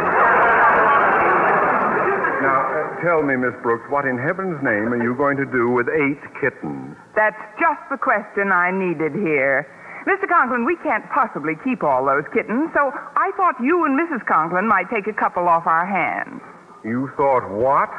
now, 2.45 2.61
uh, 2.69 3.01
tell 3.01 3.25
me, 3.25 3.35
Miss 3.35 3.57
Brooks, 3.65 3.89
what 3.89 4.05
in 4.05 4.21
heaven's 4.21 4.61
name 4.61 4.93
are 4.93 5.01
you 5.01 5.17
going 5.17 5.35
to 5.37 5.45
do 5.49 5.73
with 5.73 5.89
eight 5.89 6.21
kittens? 6.39 6.95
That's 7.17 7.41
just 7.57 7.81
the 7.89 7.97
question 7.97 8.53
I 8.53 8.69
needed 8.69 9.17
here. 9.17 9.65
Mr. 10.05 10.29
Conklin, 10.29 10.65
we 10.69 10.77
can't 10.85 11.03
possibly 11.09 11.57
keep 11.65 11.81
all 11.81 12.05
those 12.05 12.29
kittens, 12.31 12.69
so 12.77 12.93
I 13.17 13.33
thought 13.35 13.57
you 13.57 13.85
and 13.89 13.97
Mrs. 13.97 14.21
Conklin 14.29 14.67
might 14.69 14.85
take 14.93 15.07
a 15.09 15.17
couple 15.17 15.49
off 15.49 15.65
our 15.65 15.85
hands. 15.89 16.45
You 16.85 17.09
thought 17.17 17.49
what? 17.49 17.89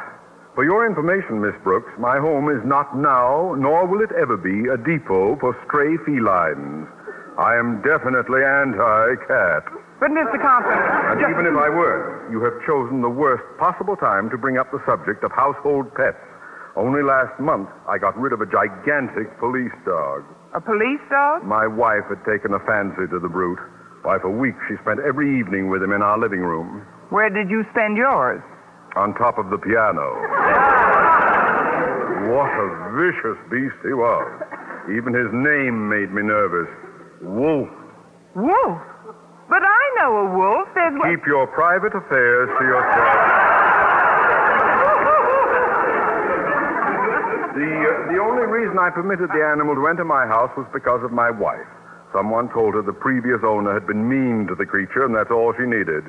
For 0.55 0.63
your 0.63 0.87
information, 0.87 1.41
Miss 1.41 1.53
Brooks, 1.61 1.91
my 1.99 2.17
home 2.19 2.49
is 2.49 2.63
not 2.65 2.97
now, 2.97 3.53
nor 3.59 3.85
will 3.85 4.01
it 4.01 4.11
ever 4.15 4.37
be, 4.37 4.69
a 4.71 4.77
depot 4.77 5.35
for 5.39 5.53
stray 5.67 5.97
felines. 6.07 6.87
I 7.37 7.55
am 7.59 7.81
definitely 7.83 8.41
anti-cat. 8.43 9.63
But, 9.99 10.11
Mr. 10.11 10.39
Conklin, 10.41 10.77
And 11.11 11.19
just- 11.19 11.29
even 11.31 11.45
if 11.45 11.55
I 11.57 11.69
were, 11.69 12.21
you 12.31 12.39
have 12.41 12.53
chosen 12.65 13.01
the 13.01 13.09
worst 13.09 13.43
possible 13.59 13.95
time 13.97 14.29
to 14.29 14.37
bring 14.37 14.57
up 14.57 14.71
the 14.71 14.79
subject 14.85 15.23
of 15.23 15.31
household 15.31 15.93
pets. 15.93 16.17
Only 16.75 17.03
last 17.03 17.39
month, 17.39 17.69
I 17.87 17.97
got 17.97 18.17
rid 18.17 18.31
of 18.33 18.41
a 18.41 18.45
gigantic 18.45 19.37
police 19.39 19.73
dog. 19.85 20.23
a 20.53 20.61
police 20.61 21.01
dog? 21.09 21.43
My 21.43 21.67
wife 21.67 22.05
had 22.07 22.23
taken 22.25 22.53
a 22.53 22.59
fancy 22.59 23.05
to 23.07 23.19
the 23.19 23.27
brute. 23.29 23.59
Why, 24.03 24.17
for 24.17 24.29
weeks 24.29 24.57
she 24.67 24.77
spent 24.77 24.99
every 25.01 25.37
evening 25.37 25.69
with 25.69 25.83
him 25.83 25.91
in 25.91 26.01
our 26.01 26.17
living 26.17 26.41
room, 26.41 26.83
Where 27.09 27.29
did 27.29 27.49
you 27.49 27.63
spend 27.71 27.97
yours? 27.97 28.41
On 28.97 29.13
top 29.13 29.37
of 29.37 29.53
the 29.53 29.61
piano. 29.61 30.09
What 32.33 32.49
a 32.49 32.67
vicious 32.97 33.37
beast 33.53 33.77
he 33.85 33.93
was. 33.93 34.25
Even 34.89 35.13
his 35.13 35.29
name 35.31 35.87
made 35.87 36.09
me 36.11 36.25
nervous. 36.25 36.67
Wolf. 37.21 37.69
Wolf. 38.33 38.81
But 39.47 39.61
I 39.63 39.83
know 40.01 40.11
a 40.17 40.27
wolf. 40.35 40.67
There's. 40.73 40.97
Keep 41.13 41.27
your 41.27 41.45
private 41.47 41.93
affairs 41.95 42.49
to 42.57 42.63
yourself. 42.65 43.21
The, 47.53 47.69
uh, 47.73 48.13
the 48.13 48.19
only 48.21 48.45
reason 48.45 48.77
I 48.77 48.89
permitted 48.89 49.29
the 49.29 49.45
animal 49.45 49.73
to 49.75 49.87
enter 49.87 50.05
my 50.05 50.25
house 50.27 50.51
was 50.57 50.67
because 50.73 51.01
of 51.03 51.11
my 51.11 51.31
wife. 51.31 51.65
Someone 52.13 52.49
told 52.49 52.75
her 52.75 52.81
the 52.81 52.93
previous 52.93 53.39
owner 53.43 53.73
had 53.73 53.87
been 53.87 54.07
mean 54.07 54.47
to 54.47 54.55
the 54.55 54.65
creature, 54.65 55.05
and 55.05 55.15
that's 55.15 55.31
all 55.31 55.53
she 55.57 55.65
needed. 55.65 56.03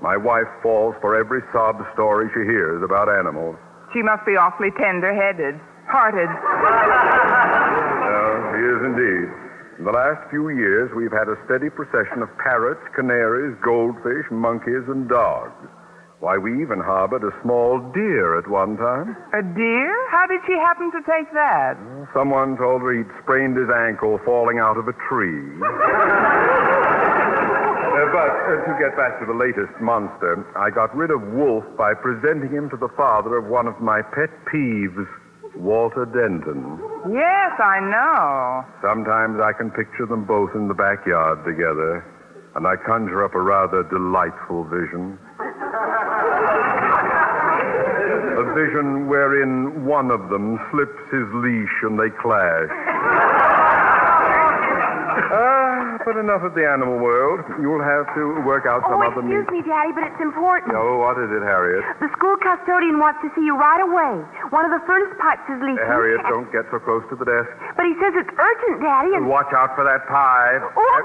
My 0.00 0.16
wife 0.16 0.48
falls 0.62 0.94
for 1.00 1.14
every 1.14 1.40
sob 1.52 1.76
story 1.92 2.28
she 2.32 2.40
hears 2.48 2.82
about 2.82 3.08
animals. 3.08 3.56
She 3.92 4.02
must 4.02 4.24
be 4.24 4.32
awfully 4.36 4.70
tender-headed, 4.78 5.60
hearted. 5.88 6.30
Uh, 8.10 8.52
she 8.52 8.60
is 8.66 8.80
indeed. 8.84 9.28
In 9.78 9.84
the 9.84 9.92
last 9.92 10.28
few 10.30 10.50
years, 10.50 10.90
we've 10.96 11.12
had 11.12 11.28
a 11.28 11.38
steady 11.46 11.70
procession 11.70 12.22
of 12.22 12.28
parrots, 12.42 12.82
canaries, 12.94 13.56
goldfish, 13.64 14.26
monkeys, 14.30 14.84
and 14.88 15.08
dogs. 15.08 15.54
Why, 16.20 16.36
we 16.36 16.60
even 16.60 16.80
harbored 16.80 17.24
a 17.24 17.32
small 17.40 17.78
deer 17.94 18.36
at 18.36 18.46
one 18.50 18.76
time. 18.76 19.16
A 19.32 19.40
deer? 19.42 19.94
How 20.10 20.26
did 20.26 20.40
she 20.46 20.52
happen 20.52 20.92
to 20.92 21.00
take 21.08 21.32
that? 21.32 21.78
Someone 22.12 22.58
told 22.58 22.82
her 22.82 22.92
he'd 22.92 23.08
sprained 23.22 23.56
his 23.56 23.70
ankle 23.72 24.20
falling 24.24 24.58
out 24.58 24.76
of 24.76 24.88
a 24.88 24.92
tree. 25.08 25.48
But 28.20 28.36
uh, 28.52 28.60
to 28.68 28.76
get 28.76 28.92
back 29.00 29.16
to 29.20 29.24
the 29.24 29.32
latest 29.32 29.72
monster, 29.80 30.44
I 30.52 30.68
got 30.68 30.94
rid 30.94 31.10
of 31.10 31.22
Wolf 31.32 31.64
by 31.78 31.94
presenting 31.94 32.52
him 32.52 32.68
to 32.68 32.76
the 32.76 32.92
father 32.94 33.38
of 33.38 33.46
one 33.46 33.66
of 33.66 33.80
my 33.80 34.02
pet 34.02 34.28
peeves, 34.44 35.08
Walter 35.56 36.04
Denton. 36.04 36.76
Yes, 37.08 37.56
I 37.56 37.80
know. 37.80 38.66
Sometimes 38.84 39.40
I 39.40 39.56
can 39.56 39.70
picture 39.70 40.04
them 40.04 40.26
both 40.26 40.50
in 40.54 40.68
the 40.68 40.74
backyard 40.74 41.46
together, 41.48 42.04
and 42.56 42.66
I 42.66 42.76
conjure 42.84 43.24
up 43.24 43.34
a 43.34 43.40
rather 43.40 43.88
delightful 43.88 44.64
vision. 44.68 45.16
A 48.36 48.44
vision 48.52 49.08
wherein 49.08 49.86
one 49.86 50.10
of 50.10 50.28
them 50.28 50.60
slips 50.70 51.00
his 51.08 51.24
leash 51.40 51.72
and 51.88 51.96
they 51.96 52.12
clash. 52.20 52.68
But 56.04 56.16
enough 56.16 56.40
of 56.40 56.56
the 56.56 56.64
animal 56.64 56.96
world. 56.96 57.44
You'll 57.60 57.84
have 57.84 58.08
to 58.16 58.40
work 58.42 58.64
out 58.64 58.80
some 58.88 59.00
oh, 59.00 59.08
other 59.08 59.20
means. 59.20 59.44
excuse 59.44 59.64
means. 59.64 59.68
me, 59.68 59.72
Daddy, 59.72 59.92
but 59.92 60.04
it's 60.08 60.22
important. 60.22 60.72
No, 60.72 61.04
what 61.04 61.20
is 61.20 61.28
it, 61.28 61.44
Harriet? 61.44 61.84
The 62.00 62.08
school 62.16 62.40
custodian 62.40 62.96
wants 62.96 63.20
to 63.20 63.28
see 63.36 63.44
you 63.44 63.54
right 63.54 63.84
away. 63.84 64.24
One 64.48 64.64
of 64.64 64.72
the 64.72 64.80
furnace 64.88 65.12
pipes 65.20 65.44
is 65.52 65.60
leaking. 65.60 65.84
Harriet, 65.84 66.24
don't 66.28 66.48
get 66.48 66.64
so 66.72 66.80
close 66.80 67.04
to 67.12 67.16
the 67.20 67.28
desk. 67.28 67.48
But 67.76 67.84
he 67.84 67.94
says 68.00 68.16
it's 68.16 68.32
urgent, 68.32 68.80
Daddy, 68.80 69.12
and... 69.16 69.28
Watch 69.28 69.52
out 69.52 69.76
for 69.76 69.84
that 69.84 70.08
pipe. 70.08 70.64
Oh, 70.72 71.00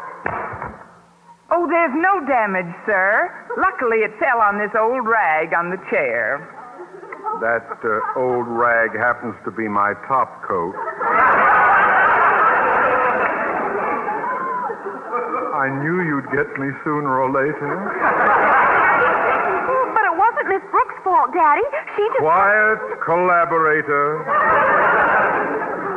Oh, 1.52 1.68
there's 1.70 1.94
no 1.94 2.26
damage, 2.26 2.74
sir. 2.86 3.30
Luckily, 3.58 4.02
it 4.02 4.18
fell 4.18 4.42
on 4.42 4.58
this 4.58 4.74
old 4.74 5.06
rag 5.06 5.54
on 5.54 5.70
the 5.70 5.78
chair. 5.94 6.42
That 7.40 7.68
uh, 7.84 8.20
old 8.20 8.48
rag 8.48 8.98
happens 8.98 9.36
to 9.46 9.52
be 9.52 9.68
my 9.68 9.94
top 10.08 10.42
coat. 10.48 10.74
I 15.56 15.70
knew 15.72 16.04
you'd 16.04 16.28
get 16.36 16.52
me 16.60 16.68
sooner 16.84 17.16
or 17.22 17.32
later. 17.32 17.56
but 19.96 20.04
it 20.04 20.16
wasn't 20.20 20.48
Miss 20.52 20.60
Brooks' 20.72 21.00
fault, 21.04 21.32
Daddy. 21.34 21.64
She 21.96 22.04
just... 22.12 22.20
Quiet, 22.20 22.80
collaborator. 23.04 24.20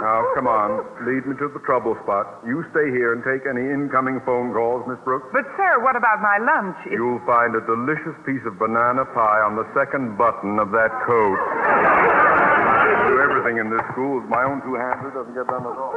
Now, 0.00 0.22
come 0.38 0.46
on. 0.46 0.86
Lead 1.04 1.26
me 1.26 1.34
to 1.42 1.48
the 1.52 1.58
trouble 1.66 1.96
spot. 2.06 2.38
You 2.46 2.62
stay 2.70 2.90
here 2.94 3.12
and 3.12 3.20
take 3.26 3.44
any 3.50 3.60
incoming 3.66 4.20
phone 4.24 4.52
calls, 4.54 4.86
Miss 4.88 4.96
Brooks. 5.04 5.26
But, 5.34 5.44
sir, 5.58 5.82
what 5.82 5.96
about 5.96 6.22
my 6.22 6.38
lunch? 6.38 6.76
It- 6.86 6.92
You'll 6.94 7.20
find 7.26 7.54
a 7.58 7.60
delicious 7.66 8.14
piece 8.24 8.46
of 8.46 8.56
banana 8.58 9.04
pie 9.10 9.40
on 9.42 9.56
the 9.58 9.66
second 9.74 10.16
button 10.16 10.58
of 10.62 10.70
that 10.70 10.92
coat. 11.04 11.36
I 11.36 13.08
do 13.10 13.18
everything 13.20 13.58
in 13.58 13.70
this 13.74 13.82
school 13.92 14.20
with 14.22 14.30
my 14.30 14.44
own 14.44 14.62
two 14.62 14.74
hands. 14.78 15.02
It 15.04 15.14
doesn't 15.18 15.34
get 15.34 15.46
done 15.50 15.66
at 15.66 15.76
all. 15.76 15.94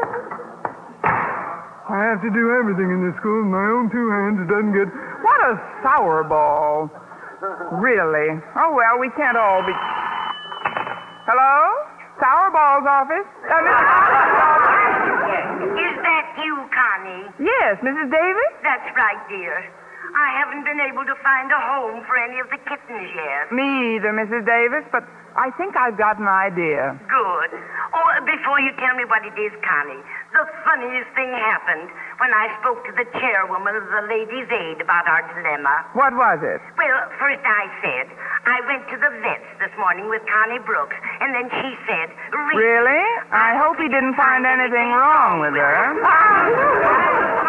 I 1.89 2.03
have 2.07 2.21
to 2.21 2.29
do 2.29 2.51
everything 2.55 2.91
in 2.93 3.01
this 3.05 3.15
school 3.17 3.41
with 3.43 3.51
my 3.51 3.65
own 3.73 3.89
two 3.89 4.07
hands. 4.13 4.39
It 4.41 4.47
doesn't 4.47 4.71
get. 4.73 4.87
What 5.25 5.39
a 5.49 5.57
sour 5.81 6.23
ball. 6.23 6.89
Really? 7.81 8.37
Oh, 8.55 8.71
well, 8.77 8.99
we 9.01 9.09
can't 9.17 9.35
all 9.37 9.63
be. 9.65 9.73
Hello? 11.25 11.57
Sour 12.21 12.51
Ball's 12.53 12.85
office? 12.85 13.25
Uh, 13.49 13.65
Mrs. 13.65 13.81
Is 15.73 15.95
that 16.05 16.25
you, 16.37 16.53
Connie? 16.69 17.25
Yes, 17.41 17.81
Mrs. 17.81 18.13
Davis? 18.13 18.53
That's 18.61 18.85
right, 18.93 19.17
dear. 19.27 19.57
I 20.15 20.27
haven't 20.43 20.63
been 20.67 20.79
able 20.79 21.05
to 21.07 21.15
find 21.23 21.47
a 21.51 21.61
home 21.61 22.03
for 22.05 22.15
any 22.19 22.39
of 22.39 22.47
the 22.51 22.59
kittens 22.67 23.09
yet. 23.15 23.51
Me 23.51 23.95
either, 23.95 24.11
Mrs. 24.11 24.43
Davis, 24.45 24.83
but 24.91 25.07
I 25.35 25.47
think 25.55 25.79
I've 25.79 25.95
got 25.95 26.19
an 26.19 26.27
idea. 26.27 26.99
Good. 27.07 27.51
Oh, 27.95 28.07
before 28.27 28.59
you 28.59 28.75
tell 28.75 28.95
me 28.99 29.07
what 29.07 29.23
it 29.23 29.35
is, 29.39 29.51
Connie, 29.63 30.03
the 30.35 30.43
funniest 30.67 31.07
thing 31.15 31.31
happened 31.31 31.87
when 32.19 32.31
I 32.35 32.51
spoke 32.59 32.83
to 32.87 32.91
the 32.91 33.07
chairwoman 33.15 33.75
of 33.79 33.87
the 33.87 34.03
Ladies' 34.11 34.51
Aid 34.51 34.83
about 34.83 35.07
our 35.07 35.23
dilemma. 35.31 35.87
What 35.95 36.11
was 36.19 36.43
it? 36.43 36.59
Well, 36.75 36.99
first 37.15 37.43
I 37.47 37.63
said, 37.79 38.11
I 38.43 38.59
went 38.67 38.83
to 38.91 38.97
the 38.99 39.11
vet's 39.23 39.47
this 39.63 39.71
morning 39.79 40.11
with 40.11 40.23
Connie 40.27 40.59
Brooks, 40.67 40.95
and 41.23 41.31
then 41.31 41.47
she 41.47 41.71
said, 41.87 42.11
Really? 42.51 43.03
I 43.31 43.55
hope 43.55 43.79
he 43.79 43.87
didn't 43.87 44.15
find 44.19 44.43
anything 44.43 44.91
wrong 44.91 45.39
with 45.39 45.55
her. 45.55 45.95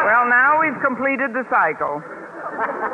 Well, 0.07 0.27
now 0.31 0.61
we've 0.63 0.79
completed 0.83 1.35
the 1.35 1.43
cycle. 1.51 2.03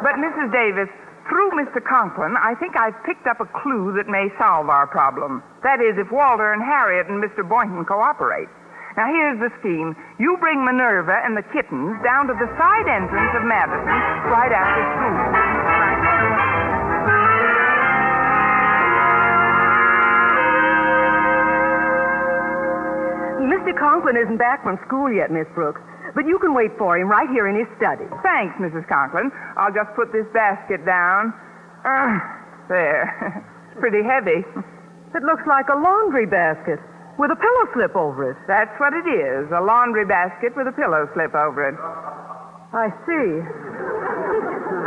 But, 0.02 0.16
Mrs. 0.18 0.52
Davis, 0.52 0.88
through 1.28 1.50
Mr. 1.52 1.84
Conklin, 1.84 2.36
I 2.40 2.54
think 2.56 2.76
I've 2.76 2.96
picked 3.04 3.26
up 3.26 3.40
a 3.40 3.48
clue 3.60 3.92
that 3.96 4.08
may 4.08 4.32
solve 4.38 4.68
our 4.68 4.86
problem. 4.86 5.42
That 5.62 5.80
is, 5.80 5.98
if 5.98 6.10
Walter 6.10 6.52
and 6.52 6.62
Harriet 6.62 7.08
and 7.08 7.22
Mr. 7.22 7.46
Boynton 7.46 7.84
cooperate. 7.84 8.48
Now, 8.96 9.06
here's 9.06 9.38
the 9.38 9.52
scheme. 9.60 9.94
You 10.18 10.36
bring 10.40 10.64
Minerva 10.64 11.22
and 11.22 11.36
the 11.36 11.46
kittens 11.54 12.02
down 12.02 12.26
to 12.26 12.34
the 12.34 12.50
side 12.58 12.88
entrance 12.88 13.30
of 13.36 13.44
Madison 13.46 13.94
right 14.32 14.50
after 14.50 14.82
school. 14.98 15.37
Mr. 23.68 23.76
Conklin 23.76 24.16
isn't 24.16 24.38
back 24.38 24.64
from 24.64 24.80
school 24.86 25.12
yet, 25.12 25.30
Miss 25.30 25.44
Brooks. 25.54 25.80
But 26.14 26.24
you 26.24 26.38
can 26.40 26.54
wait 26.54 26.72
for 26.78 26.96
him 26.96 27.08
right 27.08 27.28
here 27.28 27.48
in 27.52 27.54
his 27.54 27.68
study. 27.76 28.08
Thanks, 28.24 28.56
Mrs. 28.56 28.88
Conklin. 28.88 29.28
I'll 29.60 29.72
just 29.72 29.92
put 29.92 30.08
this 30.08 30.24
basket 30.32 30.86
down. 30.88 31.36
Uh, 31.84 32.16
there. 32.72 33.12
it's 33.68 33.76
pretty 33.76 34.00
heavy. 34.00 34.40
It 35.12 35.22
looks 35.22 35.44
like 35.44 35.68
a 35.68 35.76
laundry 35.76 36.24
basket 36.24 36.80
with 37.20 37.28
a 37.28 37.36
pillow 37.36 37.64
slip 37.76 37.92
over 37.92 38.32
it. 38.32 38.40
That's 38.48 38.72
what 38.80 38.96
it 38.96 39.04
is 39.04 39.52
a 39.52 39.60
laundry 39.60 40.08
basket 40.08 40.56
with 40.56 40.64
a 40.64 40.72
pillow 40.72 41.04
slip 41.12 41.36
over 41.36 41.68
it. 41.68 41.76
I 42.72 42.88
see. 43.04 43.28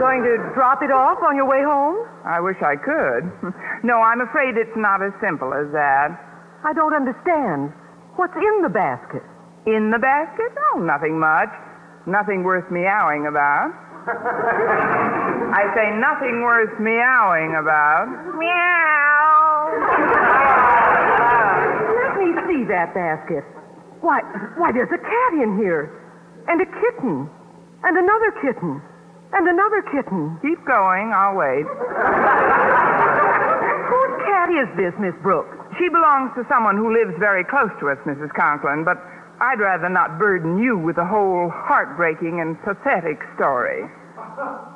Going 0.01 0.25
to 0.25 0.41
drop 0.57 0.81
it 0.81 0.89
off 0.89 1.21
on 1.21 1.37
your 1.37 1.45
way 1.45 1.61
home? 1.61 2.01
I 2.25 2.41
wish 2.41 2.57
I 2.65 2.81
could. 2.81 3.29
no, 3.85 4.01
I'm 4.01 4.21
afraid 4.21 4.57
it's 4.57 4.73
not 4.73 5.05
as 5.05 5.13
simple 5.21 5.53
as 5.53 5.69
that. 5.69 6.17
I 6.65 6.73
don't 6.73 6.93
understand. 6.97 7.73
What's 8.21 8.37
in 8.37 8.61
the 8.61 8.69
basket? 8.69 9.25
In 9.65 9.89
the 9.89 9.97
basket? 9.97 10.53
Oh, 10.69 10.77
nothing 10.77 11.17
much. 11.17 11.49
Nothing 12.05 12.43
worth 12.43 12.69
meowing 12.69 13.25
about. 13.25 13.73
I 15.57 15.65
say 15.73 15.89
nothing 15.97 16.45
worth 16.45 16.69
meowing 16.77 17.57
about. 17.57 18.05
Meow. 18.37 19.73
Let 21.97 22.13
me 22.21 22.29
see 22.45 22.61
that 22.69 22.93
basket. 22.93 23.41
Why, 24.05 24.21
why, 24.53 24.69
there's 24.69 24.93
a 24.93 25.01
cat 25.01 25.33
in 25.41 25.57
here. 25.57 25.89
And 26.45 26.61
a 26.61 26.69
kitten. 26.77 27.25
And 27.81 27.97
another 27.97 28.37
kitten. 28.37 28.85
And 29.33 29.49
another 29.49 29.81
kitten. 29.89 30.37
Keep 30.45 30.61
going. 30.69 31.09
I'll 31.09 31.33
wait. 31.33 31.65
Whose 33.89 34.13
cat 34.29 34.53
is 34.53 34.69
this, 34.77 34.93
Miss 35.01 35.17
Brooks? 35.25 35.57
She 35.81 35.89
belongs 35.89 36.29
to 36.37 36.45
someone 36.45 36.77
who 36.77 36.93
lives 36.93 37.17
very 37.17 37.43
close 37.43 37.73
to 37.81 37.89
us, 37.89 37.97
Mrs. 38.05 38.29
Conklin, 38.37 38.85
but 38.85 39.01
I'd 39.41 39.57
rather 39.57 39.89
not 39.89 40.19
burden 40.19 40.61
you 40.61 40.77
with 40.77 40.99
a 41.01 41.05
whole 41.05 41.49
heartbreaking 41.49 42.39
and 42.39 42.53
pathetic 42.61 43.17
story. 43.33 43.89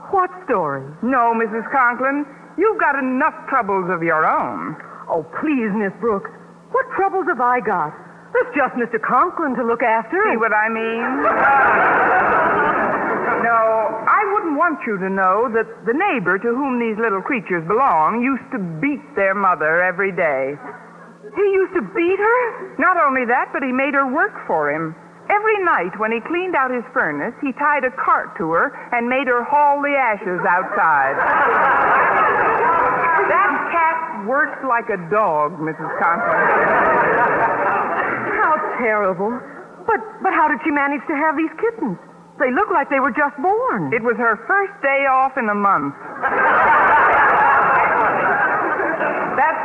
What 0.09 0.33
story? 0.49 0.81
No, 1.05 1.37
Mrs. 1.37 1.61
Conklin, 1.69 2.25
you've 2.57 2.81
got 2.81 2.97
enough 2.97 3.37
troubles 3.45 3.85
of 3.93 4.01
your 4.01 4.25
own. 4.25 4.73
Oh, 5.05 5.21
please, 5.37 5.69
Miss 5.77 5.93
Brooks. 6.01 6.33
What 6.73 6.89
troubles 6.97 7.29
have 7.29 7.37
I 7.39 7.61
got? 7.61 7.93
There's 8.33 8.49
just 8.57 8.73
Mr. 8.73 8.97
Conklin 8.97 9.53
to 9.61 9.63
look 9.63 9.85
after. 9.85 10.17
See 10.33 10.41
what 10.41 10.57
I 10.57 10.73
mean? 10.73 11.05
no, 13.45 13.61
I 14.09 14.25
wouldn't 14.33 14.57
want 14.57 14.81
you 14.89 14.97
to 14.97 15.09
know 15.13 15.53
that 15.53 15.69
the 15.85 15.93
neighbor 15.93 16.41
to 16.41 16.49
whom 16.49 16.81
these 16.81 16.97
little 16.97 17.21
creatures 17.21 17.61
belong 17.67 18.23
used 18.25 18.49
to 18.53 18.59
beat 18.81 19.05
their 19.15 19.35
mother 19.35 19.85
every 19.85 20.11
day. 20.11 20.57
He 21.33 21.45
used 21.55 21.73
to 21.73 21.81
beat 21.81 22.19
her? 22.19 22.75
Not 22.77 22.97
only 22.97 23.25
that, 23.25 23.49
but 23.53 23.63
he 23.63 23.71
made 23.71 23.93
her 23.93 24.05
work 24.05 24.35
for 24.45 24.69
him 24.69 24.95
Every 25.29 25.57
night 25.65 25.97
when 25.97 26.11
he 26.11 26.21
cleaned 26.21 26.53
out 26.55 26.69
his 26.69 26.85
furnace, 26.93 27.33
he 27.41 27.51
tied 27.53 27.83
a 27.83 27.89
cart 27.97 28.37
to 28.37 28.51
her 28.53 28.69
and 28.93 29.09
made 29.09 29.25
her 29.25 29.43
haul 29.43 29.81
the 29.81 29.97
ashes 29.97 30.37
outside. 30.45 31.17
that 33.25 33.51
cat 33.73 34.27
worked 34.29 34.61
like 34.63 34.85
a 34.93 35.01
dog, 35.09 35.57
Mrs. 35.57 35.89
Conklin. 35.97 36.45
How 38.37 38.53
terrible. 38.77 39.33
But 39.89 39.97
but 40.21 40.33
how 40.33 40.47
did 40.47 40.61
she 40.63 40.69
manage 40.69 41.01
to 41.09 41.15
have 41.17 41.35
these 41.37 41.53
kittens? 41.57 41.97
They 42.37 42.51
look 42.53 42.69
like 42.69 42.89
they 42.93 42.99
were 42.99 43.15
just 43.15 43.33
born. 43.41 43.93
It 43.93 44.03
was 44.03 44.17
her 44.17 44.37
first 44.45 44.77
day 44.83 45.09
off 45.09 45.37
in 45.37 45.49
a 45.49 45.55
month. 45.55 45.95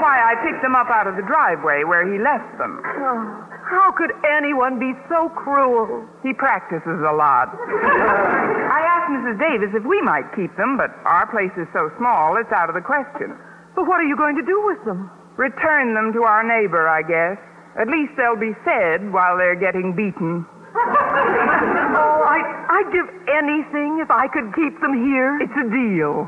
That's 0.01 0.17
why 0.17 0.33
I 0.33 0.35
picked 0.41 0.65
them 0.65 0.73
up 0.73 0.89
out 0.89 1.05
of 1.05 1.21
the 1.21 1.27
driveway 1.29 1.85
where 1.85 2.09
he 2.09 2.17
left 2.17 2.57
them. 2.57 2.81
Oh, 2.81 3.45
how 3.69 3.93
could 3.93 4.17
anyone 4.25 4.81
be 4.81 4.97
so 5.13 5.29
cruel? 5.29 6.09
He 6.25 6.33
practices 6.33 7.05
a 7.05 7.13
lot. 7.13 7.53
I 8.73 8.81
asked 8.81 9.13
Mrs. 9.13 9.37
Davis 9.37 9.77
if 9.77 9.85
we 9.85 10.01
might 10.01 10.25
keep 10.33 10.57
them, 10.57 10.81
but 10.81 10.89
our 11.05 11.29
place 11.29 11.53
is 11.61 11.69
so 11.77 11.93
small 12.01 12.41
it's 12.41 12.49
out 12.49 12.73
of 12.73 12.75
the 12.75 12.81
question. 12.81 13.37
But 13.77 13.85
what 13.85 14.01
are 14.01 14.09
you 14.09 14.17
going 14.17 14.41
to 14.41 14.43
do 14.43 14.65
with 14.65 14.81
them? 14.89 15.13
Return 15.37 15.93
them 15.93 16.17
to 16.17 16.25
our 16.25 16.49
neighbor, 16.49 16.89
I 16.89 17.05
guess. 17.05 17.37
At 17.77 17.93
least 17.93 18.17
they'll 18.17 18.41
be 18.41 18.57
fed 18.65 19.05
while 19.13 19.37
they're 19.37 19.53
getting 19.53 19.93
beaten. 19.93 20.49
oh, 20.73 22.25
I, 22.25 22.41
I'd 22.73 22.89
give 22.89 23.05
anything 23.29 24.01
if 24.01 24.09
I 24.09 24.33
could 24.33 24.49
keep 24.57 24.81
them 24.81 24.97
here. 24.97 25.37
It's 25.45 25.53
a 25.61 25.69
deal. 25.69 26.25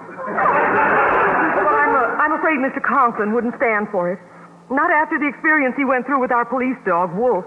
I'm 2.23 2.39
afraid 2.39 2.63
Mr. 2.63 2.79
Conklin 2.79 3.35
wouldn't 3.35 3.59
stand 3.59 3.91
for 3.91 4.15
it. 4.15 4.23
Not 4.71 4.95
after 4.95 5.19
the 5.19 5.27
experience 5.27 5.75
he 5.75 5.83
went 5.83 6.07
through 6.07 6.23
with 6.23 6.31
our 6.31 6.47
police 6.47 6.79
dog, 6.87 7.11
Wolf. 7.19 7.43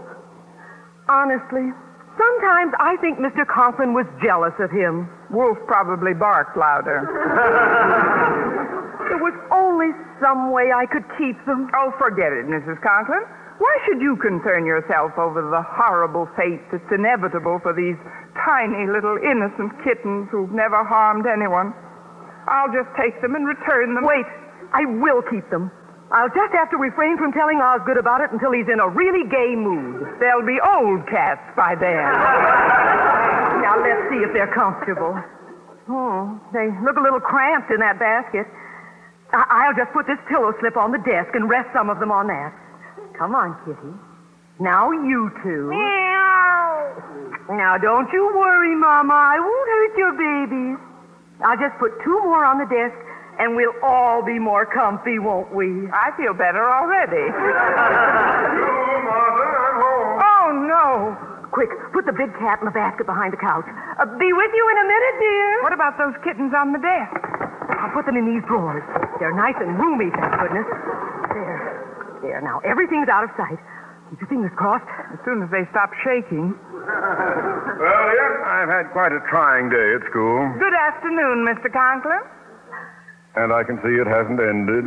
Honestly, 1.07 1.71
sometimes 2.19 2.75
I 2.75 2.99
think 2.99 3.23
Mr. 3.23 3.47
Conklin 3.47 3.95
was 3.95 4.03
jealous 4.19 4.51
of 4.59 4.67
him. 4.75 5.07
Wolf 5.31 5.55
probably 5.63 6.11
barked 6.11 6.59
louder. 6.59 7.07
there 9.07 9.23
was 9.23 9.31
only 9.47 9.95
some 10.19 10.51
way 10.51 10.75
I 10.75 10.83
could 10.91 11.07
keep 11.15 11.39
them. 11.47 11.71
Oh, 11.71 11.95
forget 11.95 12.35
it, 12.35 12.43
Mrs. 12.43 12.75
Conklin. 12.83 13.23
Why 13.63 13.73
should 13.87 14.03
you 14.03 14.19
concern 14.19 14.67
yourself 14.67 15.15
over 15.15 15.39
the 15.39 15.63
horrible 15.63 16.27
fate 16.35 16.59
that's 16.75 16.91
inevitable 16.91 17.63
for 17.63 17.71
these 17.71 17.95
tiny 18.43 18.91
little 18.91 19.15
innocent 19.23 19.71
kittens 19.87 20.27
who've 20.35 20.51
never 20.51 20.83
harmed 20.83 21.23
anyone? 21.23 21.71
I'll 22.51 22.75
just 22.75 22.91
take 22.99 23.15
them 23.23 23.39
and 23.39 23.47
return 23.47 23.95
them. 23.95 24.03
Wait, 24.03 24.27
I 24.75 24.83
will 24.99 25.21
keep 25.23 25.49
them. 25.49 25.71
I'll 26.11 26.29
just 26.29 26.51
have 26.53 26.69
to 26.71 26.77
refrain 26.77 27.17
from 27.17 27.31
telling 27.31 27.57
Osgood 27.63 27.97
about 27.97 28.21
it 28.21 28.29
until 28.31 28.51
he's 28.51 28.67
in 28.67 28.79
a 28.79 28.87
really 28.87 29.23
gay 29.31 29.55
mood. 29.55 30.05
They'll 30.19 30.45
be 30.45 30.59
old 30.59 31.07
cats 31.07 31.41
by 31.55 31.73
then. 31.75 32.03
now 33.63 33.79
let's 33.79 34.03
see 34.11 34.19
if 34.21 34.33
they're 34.35 34.51
comfortable. 34.53 35.15
Oh, 35.87 36.39
they 36.53 36.69
look 36.83 36.97
a 36.97 37.01
little 37.01 37.19
cramped 37.19 37.71
in 37.71 37.79
that 37.79 37.97
basket. 37.99 38.45
I- 39.33 39.67
will 39.67 39.75
just 39.75 39.91
put 39.93 40.07
this 40.07 40.19
pillow 40.27 40.53
slip 40.59 40.77
on 40.77 40.91
the 40.91 40.99
desk 40.99 41.33
and 41.33 41.49
rest 41.49 41.69
some 41.73 41.89
of 41.89 41.99
them 41.99 42.11
on 42.11 42.27
that. 42.27 42.53
Come 43.17 43.33
on, 43.33 43.55
Kitty. 43.65 43.95
Now 44.59 44.91
you 44.91 45.31
two. 45.43 45.69
Meow. 45.71 47.03
Now 47.49 47.77
don't 47.77 48.11
you 48.13 48.31
worry, 48.35 48.75
Mama. 48.75 49.13
I 49.13 49.39
won't 49.39 49.69
hurt 49.69 49.97
your 49.97 50.13
babies. 50.13 50.77
I'll 51.43 51.57
just 51.57 51.77
put 51.79 51.91
two 52.03 52.19
more 52.23 52.45
on 52.45 52.59
the 52.59 52.65
desk, 52.65 52.95
and 53.39 53.55
we'll 53.55 53.75
all 53.83 54.23
be 54.23 54.39
more 54.39 54.65
comfy, 54.65 55.19
won't 55.19 55.53
we? 55.53 55.87
I 55.91 56.11
feel 56.17 56.33
better 56.33 56.63
already. 56.63 57.25
Hello, 57.31 59.01
Martha. 59.03 59.45
I'm 59.45 59.77
home. 59.79 60.17
Oh, 60.23 60.47
no. 60.67 60.87
Quick, 61.51 61.71
put 61.93 62.05
the 62.05 62.11
big 62.15 62.31
cat 62.39 62.59
in 62.59 62.65
the 62.65 62.75
basket 62.75 63.05
behind 63.05 63.31
the 63.31 63.39
couch. 63.39 63.63
Uh, 63.99 64.05
be 64.19 64.29
with 64.31 64.51
you 64.51 64.65
in 64.71 64.77
a 64.83 64.87
minute, 64.87 65.15
dear. 65.19 65.63
What 65.63 65.73
about 65.73 65.97
those 65.97 66.15
kittens 66.23 66.51
on 66.55 66.71
the 66.75 66.79
desk? 66.79 67.15
I'll 67.79 67.91
put 67.95 68.05
them 68.05 68.17
in 68.17 68.27
these 68.27 68.43
drawers. 68.47 68.83
They're 69.19 69.35
nice 69.35 69.55
and 69.59 69.77
roomy, 69.79 70.11
thank 70.11 70.31
goodness. 70.39 70.67
There. 71.31 72.19
There, 72.23 72.41
now 72.41 72.59
everything's 72.65 73.07
out 73.07 73.23
of 73.23 73.31
sight. 73.37 73.59
Keep 74.09 74.19
your 74.21 74.29
fingers 74.29 74.51
crossed. 74.55 74.87
As 75.13 75.19
soon 75.25 75.41
as 75.43 75.49
they 75.49 75.63
stop 75.71 75.91
shaking. 76.03 76.53
Well, 76.59 78.07
yes, 78.13 78.33
I've 78.45 78.69
had 78.69 78.91
quite 78.93 79.11
a 79.11 79.19
trying 79.29 79.69
day 79.69 79.95
at 79.97 80.03
school. 80.11 80.45
Good 80.59 80.73
afternoon, 80.75 81.41
Mr. 81.47 81.71
Conklin. 81.71 82.21
And 83.35 83.51
I 83.51 83.63
can 83.63 83.75
see 83.83 83.91
it 83.99 84.07
hasn't 84.07 84.39
ended. 84.39 84.85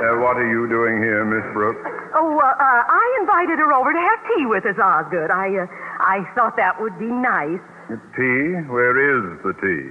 Uh, 0.00 0.16
what 0.22 0.36
are 0.38 0.48
you 0.48 0.68
doing 0.68 1.02
here, 1.02 1.24
Miss 1.26 1.44
Brooks? 1.52 1.82
Oh, 2.14 2.38
uh, 2.38 2.46
uh, 2.46 2.82
I 2.86 3.18
invited 3.20 3.58
her 3.58 3.72
over 3.74 3.92
to 3.92 3.98
have 3.98 4.18
tea 4.34 4.46
with 4.46 4.64
us, 4.66 4.78
Osgood. 4.78 5.30
I, 5.30 5.58
uh, 5.58 5.66
I 6.00 6.24
thought 6.34 6.56
that 6.56 6.80
would 6.80 6.98
be 6.98 7.10
nice. 7.10 7.60
Tea? 8.14 8.62
Where 8.70 8.94
is 8.94 9.38
the 9.42 9.52
tea? 9.58 9.90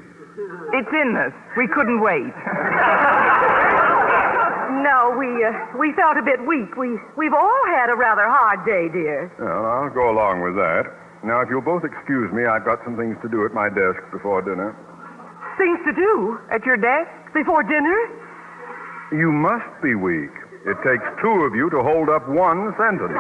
It's 0.72 0.94
in 0.96 1.15
us. 1.18 1.34
We 1.58 1.68
couldn't 1.68 2.00
wait. 2.00 2.32
no, 4.80 5.12
we 5.20 5.44
uh, 5.44 5.52
we 5.78 5.92
felt 5.94 6.15
a 6.15 6.24
bit 6.24 6.39
weak. 6.48 6.78
We 6.78 6.98
we've 7.18 7.34
all 7.34 7.63
had 7.68 7.89
a 7.89 7.96
rather 7.96 8.24
hard 8.24 8.63
day, 8.65 8.88
dear. 8.88 9.30
Well, 9.38 9.65
I'll 9.65 9.89
go 9.89 10.10
along 10.10 10.42
with 10.42 10.56
that. 10.56 10.88
Now, 11.24 11.42
if 11.42 11.50
you'll 11.50 11.62
both 11.62 11.84
excuse 11.84 12.32
me, 12.32 12.46
I've 12.46 12.64
got 12.64 12.80
some 12.84 12.96
things 12.96 13.18
to 13.22 13.30
do 13.30 13.46
at 13.46 13.54
my 13.54 13.68
desk 13.68 14.00
before 14.12 14.42
dinner. 14.42 14.72
Things 15.58 15.80
to 15.84 15.92
do 15.92 16.40
at 16.52 16.66
your 16.66 16.78
desk 16.78 17.12
before 17.34 17.64
dinner? 17.64 17.98
You 19.12 19.32
must 19.32 19.68
be 19.84 19.96
weak. 19.96 20.32
It 20.66 20.78
takes 20.84 21.04
two 21.22 21.44
of 21.44 21.56
you 21.56 21.70
to 21.72 21.84
hold 21.84 22.08
up 22.08 22.28
one 22.30 22.72
sentence. 22.80 23.16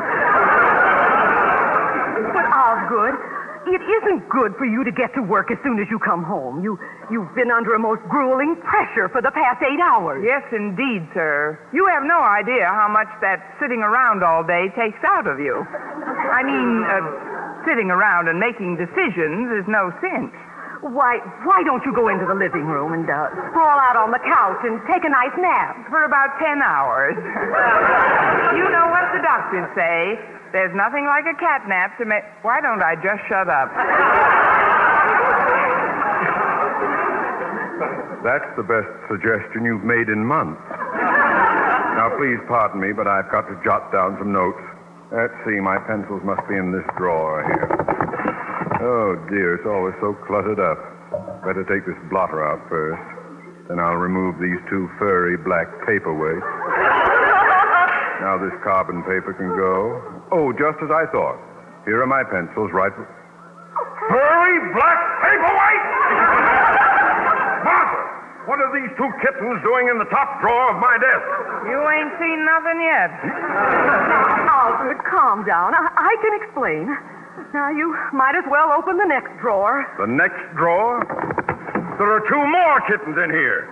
But 2.31 2.45
Osgood, 2.47 3.15
it 3.67 3.81
isn't 3.83 4.29
good 4.29 4.55
for 4.55 4.65
you 4.65 4.83
to 4.83 4.91
get 4.91 5.13
to 5.15 5.21
work 5.21 5.51
as 5.51 5.57
soon 5.63 5.79
as 5.79 5.87
you 5.89 5.99
come 5.99 6.23
home. 6.23 6.63
You, 6.63 6.79
you've 7.11 7.33
been 7.35 7.51
under 7.51 7.75
a 7.75 7.79
most 7.79 8.01
grueling 8.07 8.55
pressure 8.63 9.09
for 9.09 9.21
the 9.21 9.31
past 9.31 9.61
eight 9.63 9.79
hours. 9.79 10.23
Yes, 10.23 10.43
indeed, 10.51 11.07
sir. 11.13 11.59
You 11.73 11.87
have 11.87 12.03
no 12.03 12.19
idea 12.21 12.65
how 12.67 12.87
much 12.87 13.07
that 13.21 13.43
sitting 13.59 13.79
around 13.83 14.23
all 14.23 14.43
day 14.43 14.71
takes 14.75 14.99
out 15.03 15.27
of 15.27 15.39
you. 15.39 15.63
I 15.63 16.43
mean, 16.43 16.83
uh, 16.87 17.38
sitting 17.65 17.91
around 17.91 18.27
and 18.27 18.39
making 18.39 18.77
decisions 18.77 19.51
is 19.55 19.65
no 19.67 19.91
cinch. 19.99 20.33
Why, 20.79 21.19
why 21.43 21.59
don't 21.67 21.83
you 21.83 21.91
go 21.91 22.07
into 22.07 22.23
the 22.23 22.35
living 22.35 22.63
room 22.63 22.95
and 22.95 23.03
uh, 23.03 23.27
sprawl 23.51 23.79
out 23.83 23.99
on 23.99 24.15
the 24.15 24.23
couch 24.23 24.63
and 24.63 24.79
take 24.87 25.03
a 25.03 25.11
nice 25.11 25.35
nap? 25.35 25.75
For 25.91 26.07
about 26.07 26.39
ten 26.39 26.63
hours. 26.63 27.19
you 28.55 28.63
know 28.71 28.87
what 28.87 29.11
the 29.11 29.19
doctors 29.19 29.67
say. 29.75 30.15
There's 30.55 30.71
nothing 30.73 31.03
like 31.03 31.27
a 31.27 31.35
cat 31.35 31.67
nap 31.67 31.99
to 31.99 32.05
make. 32.05 32.23
Why 32.41 32.61
don't 32.61 32.81
I 32.81 32.95
just 32.95 33.21
shut 33.27 33.51
up? 33.51 33.69
That's 38.23 38.47
the 38.55 38.63
best 38.63 38.87
suggestion 39.11 39.63
you've 39.63 39.83
made 39.83 40.07
in 40.07 40.23
months. 40.23 40.59
Now, 41.99 42.15
please 42.15 42.39
pardon 42.47 42.79
me, 42.79 42.91
but 42.91 43.07
I've 43.07 43.29
got 43.31 43.47
to 43.47 43.55
jot 43.63 43.91
down 43.91 44.15
some 44.19 44.31
notes. 44.31 44.59
Let's 45.09 45.33
see, 45.41 45.57
my 45.57 45.81
pencils 45.89 46.21
must 46.21 46.45
be 46.45 46.53
in 46.53 46.69
this 46.69 46.85
drawer 46.93 47.41
here. 47.41 47.65
Oh, 48.77 49.17
dear, 49.25 49.57
it's 49.57 49.65
always 49.65 49.97
so 49.97 50.13
cluttered 50.29 50.61
up. 50.61 50.77
Better 51.41 51.65
take 51.65 51.81
this 51.89 51.97
blotter 52.13 52.45
out 52.45 52.61
first. 52.69 53.01
Then 53.67 53.81
I'll 53.81 53.97
remove 53.97 54.37
these 54.37 54.61
two 54.69 54.85
furry 55.01 55.33
black 55.33 55.65
paperweights. 55.81 56.45
now 58.21 58.37
this 58.37 58.53
carbon 58.61 59.01
paper 59.01 59.33
can 59.33 59.49
go. 59.57 59.97
Oh, 60.29 60.53
just 60.53 60.77
as 60.85 60.93
I 60.93 61.09
thought. 61.09 61.41
Here 61.89 62.05
are 62.05 62.09
my 62.09 62.21
pencils 62.21 62.69
right. 62.69 62.93
Furry 62.93 64.57
black 64.77 64.99
paperweights! 65.25 65.89
Martha, 67.65 68.01
what 68.45 68.61
are 68.61 68.69
these 68.77 68.93
two 68.93 69.09
kittens 69.25 69.57
doing 69.65 69.89
in 69.89 69.97
the 69.97 70.09
top 70.13 70.37
drawer 70.45 70.69
of 70.69 70.77
my 70.77 71.01
desk? 71.01 71.25
You 71.65 71.81
ain't 71.97 72.13
seen 72.21 72.45
nothing 72.45 72.77
yet. 72.85 74.37
Alfred, 74.69 75.01
calm 75.09 75.41
down. 75.45 75.73
I, 75.73 75.89
I 75.97 76.13
can 76.21 76.33
explain. 76.45 76.85
Now, 77.53 77.69
you 77.73 77.97
might 78.13 78.35
as 78.37 78.45
well 78.49 78.69
open 78.71 78.97
the 78.97 79.09
next 79.09 79.33
drawer. 79.41 79.81
The 79.97 80.05
next 80.05 80.41
drawer? 80.53 81.01
There 81.97 82.11
are 82.13 82.21
two 82.29 82.43
more 82.45 82.77
kittens 82.85 83.17
in 83.17 83.31
here. 83.33 83.65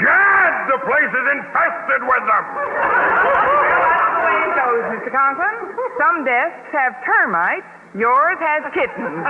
Gad, 0.00 0.52
the 0.72 0.80
place 0.88 1.12
is 1.12 1.26
infested 1.36 2.00
with 2.00 2.24
them. 2.24 2.44
That's 2.48 4.12
the 4.16 4.24
way 4.24 4.36
it 4.40 4.52
goes, 4.56 4.82
Mr. 4.96 5.10
Conklin. 5.12 5.56
Some 6.00 6.24
desks 6.24 6.72
have 6.72 6.96
termites. 7.04 7.68
Yours 7.96 8.38
has 8.40 8.64
kittens. 8.72 9.20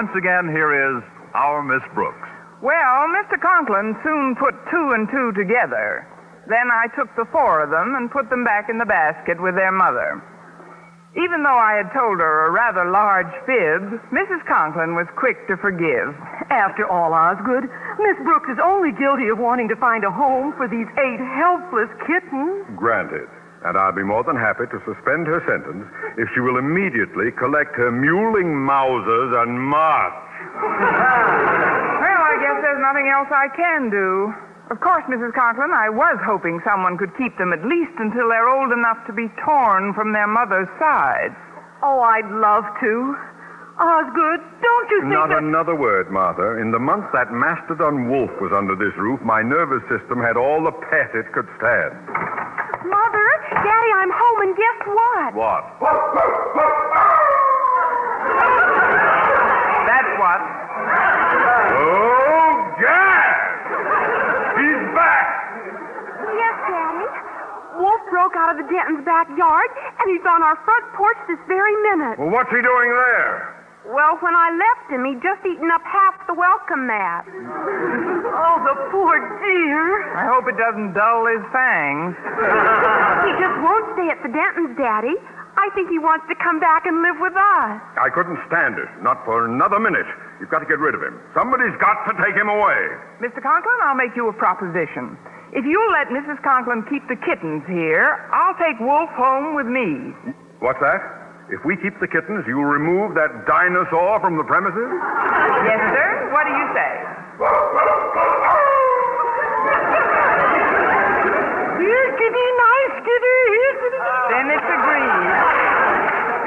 Once 0.00 0.16
again, 0.16 0.48
here 0.48 0.72
is 0.72 1.04
our 1.36 1.60
Miss 1.60 1.84
Brooks. 1.92 2.24
Well, 2.64 3.04
Mr. 3.12 3.36
Conklin 3.36 3.92
soon 4.00 4.32
put 4.32 4.56
two 4.72 4.96
and 4.96 5.04
two 5.12 5.28
together. 5.36 6.08
Then 6.48 6.72
I 6.72 6.88
took 6.96 7.12
the 7.20 7.28
four 7.28 7.60
of 7.60 7.68
them 7.68 7.92
and 8.00 8.08
put 8.08 8.32
them 8.32 8.40
back 8.40 8.72
in 8.72 8.80
the 8.80 8.88
basket 8.88 9.36
with 9.36 9.60
their 9.60 9.68
mother. 9.68 10.24
Even 11.20 11.44
though 11.44 11.60
I 11.60 11.84
had 11.84 11.92
told 11.92 12.16
her 12.16 12.48
a 12.48 12.50
rather 12.50 12.88
large 12.88 13.28
fib, 13.44 14.00
Mrs. 14.08 14.40
Conklin 14.48 14.96
was 14.96 15.04
quick 15.20 15.36
to 15.52 15.60
forgive. 15.60 16.16
After 16.48 16.88
all, 16.88 17.12
Osgood, 17.12 17.68
Miss 18.00 18.16
Brooks 18.24 18.48
is 18.48 18.56
only 18.56 18.96
guilty 18.96 19.28
of 19.28 19.36
wanting 19.36 19.68
to 19.68 19.76
find 19.76 20.08
a 20.08 20.10
home 20.10 20.56
for 20.56 20.64
these 20.64 20.88
eight 20.96 21.20
helpless 21.20 21.92
kittens. 22.08 22.64
Granted. 22.72 23.28
And 23.64 23.76
I'll 23.76 23.92
be 23.92 24.02
more 24.02 24.24
than 24.24 24.36
happy 24.36 24.64
to 24.72 24.78
suspend 24.88 25.28
her 25.28 25.44
sentence 25.44 25.84
if 26.16 26.28
she 26.32 26.40
will 26.40 26.56
immediately 26.56 27.28
collect 27.36 27.76
her 27.76 27.92
mewling 27.92 28.56
mousers 28.56 29.36
and 29.44 29.60
march. 29.60 30.16
Well, 30.56 32.22
I 32.24 32.36
guess 32.40 32.56
there's 32.64 32.80
nothing 32.80 33.12
else 33.12 33.28
I 33.28 33.52
can 33.52 33.90
do. 33.92 34.32
Of 34.72 34.80
course, 34.80 35.04
Mrs. 35.10 35.34
Conklin, 35.34 35.74
I 35.74 35.90
was 35.90 36.16
hoping 36.24 36.62
someone 36.64 36.96
could 36.96 37.10
keep 37.18 37.36
them 37.36 37.52
at 37.52 37.60
least 37.66 37.92
until 37.98 38.30
they're 38.30 38.48
old 38.48 38.72
enough 38.72 39.02
to 39.08 39.12
be 39.12 39.28
torn 39.44 39.92
from 39.92 40.12
their 40.12 40.28
mother's 40.30 40.70
sides. 40.78 41.34
Oh, 41.82 42.00
I'd 42.00 42.30
love 42.30 42.64
to. 42.80 42.94
Osgood, 43.80 44.40
don't 44.60 44.88
you 44.92 45.00
think 45.08 45.12
Not 45.12 45.28
that... 45.30 45.42
another 45.42 45.74
word, 45.74 46.10
Martha. 46.12 46.60
In 46.60 46.70
the 46.70 46.78
month 46.78 47.06
that 47.12 47.32
mastodon 47.32 48.08
wolf 48.08 48.30
was 48.40 48.52
under 48.52 48.76
this 48.76 48.92
roof, 48.96 49.20
my 49.24 49.42
nervous 49.42 49.82
system 49.88 50.20
had 50.20 50.36
all 50.36 50.62
the 50.62 50.72
pet 50.92 51.12
it 51.16 51.32
could 51.32 51.48
stand. 51.56 51.96
Mother, 52.84 53.28
Daddy, 53.60 53.92
I'm 54.00 54.08
home, 54.08 54.40
and 54.40 54.56
guess 54.56 54.78
what? 54.88 55.34
What? 55.36 55.62
That's 59.84 60.12
what. 60.16 60.40
Oh, 61.76 62.48
Gad! 62.80 63.36
He's 64.64 64.82
back! 64.96 65.28
Yes, 66.24 66.56
Daddy. 66.72 67.06
Wolf 67.84 68.00
broke 68.08 68.32
out 68.36 68.56
of 68.56 68.64
the 68.64 68.68
Denton's 68.72 69.04
backyard, 69.04 69.68
and 70.00 70.06
he's 70.08 70.24
on 70.24 70.42
our 70.42 70.56
front 70.64 70.84
porch 70.96 71.20
this 71.28 71.38
very 71.46 71.76
minute. 71.92 72.18
Well, 72.18 72.30
what's 72.30 72.50
he 72.50 72.64
doing 72.64 72.90
there? 72.96 73.59
Well, 73.90 74.22
when 74.22 74.34
I 74.38 74.54
left 74.54 74.86
him, 74.94 75.02
he'd 75.02 75.18
just 75.18 75.42
eaten 75.42 75.66
up 75.74 75.82
half 75.82 76.14
the 76.30 76.34
welcome 76.38 76.86
mat. 76.86 77.26
Oh, 77.26 78.56
the 78.62 78.76
poor 78.94 79.18
dear. 79.42 80.14
I 80.14 80.30
hope 80.30 80.46
it 80.46 80.54
doesn't 80.54 80.94
dull 80.94 81.26
his 81.26 81.42
fangs. 81.50 82.14
He 83.20 83.32
just 83.36 83.56
won't 83.62 83.86
stay 83.94 84.08
at 84.08 84.18
the 84.24 84.32
Dentons, 84.32 84.74
Daddy. 84.80 85.14
I 85.58 85.68
think 85.74 85.90
he 85.90 85.98
wants 85.98 86.24
to 86.32 86.34
come 86.40 86.58
back 86.58 86.86
and 86.86 87.02
live 87.02 87.20
with 87.20 87.36
us. 87.36 87.78
I 88.00 88.08
couldn't 88.14 88.38
stand 88.48 88.78
it. 88.80 88.88
Not 89.02 89.22
for 89.28 89.44
another 89.44 89.78
minute. 89.78 90.06
You've 90.40 90.48
got 90.48 90.60
to 90.60 90.66
get 90.66 90.78
rid 90.80 90.94
of 90.94 91.02
him. 91.02 91.20
Somebody's 91.36 91.76
got 91.78 92.06
to 92.08 92.16
take 92.16 92.34
him 92.34 92.48
away. 92.48 92.80
Mr. 93.20 93.42
Conklin, 93.44 93.76
I'll 93.84 93.94
make 93.98 94.16
you 94.16 94.28
a 94.28 94.32
proposition. 94.32 95.18
If 95.52 95.66
you'll 95.68 95.92
let 95.92 96.08
Mrs. 96.08 96.40
Conklin 96.42 96.86
keep 96.88 97.04
the 97.12 97.16
kittens 97.16 97.62
here, 97.68 98.24
I'll 98.32 98.56
take 98.56 98.80
Wolf 98.80 99.10
home 99.12 99.54
with 99.54 99.66
me. 99.68 100.16
What's 100.64 100.80
that? 100.80 101.19
If 101.50 101.64
we 101.66 101.74
keep 101.76 101.98
the 101.98 102.06
kittens, 102.06 102.46
you'll 102.46 102.62
remove 102.64 103.18
that 103.18 103.42
dinosaur 103.42 104.22
from 104.22 104.38
the 104.38 104.46
premises? 104.46 104.86
Yes, 105.66 105.82
sir? 105.90 106.30
What 106.30 106.46
do 106.46 106.54
you 106.54 106.66
say? 106.70 106.92
Here, 111.82 112.08
kitty, 112.22 112.46
nice 112.54 112.94
kitty. 113.02 113.38
Here, 113.50 113.74
kitty. 113.82 113.98
Then 114.30 114.46
it's 114.54 114.68
agreed. 114.78 115.26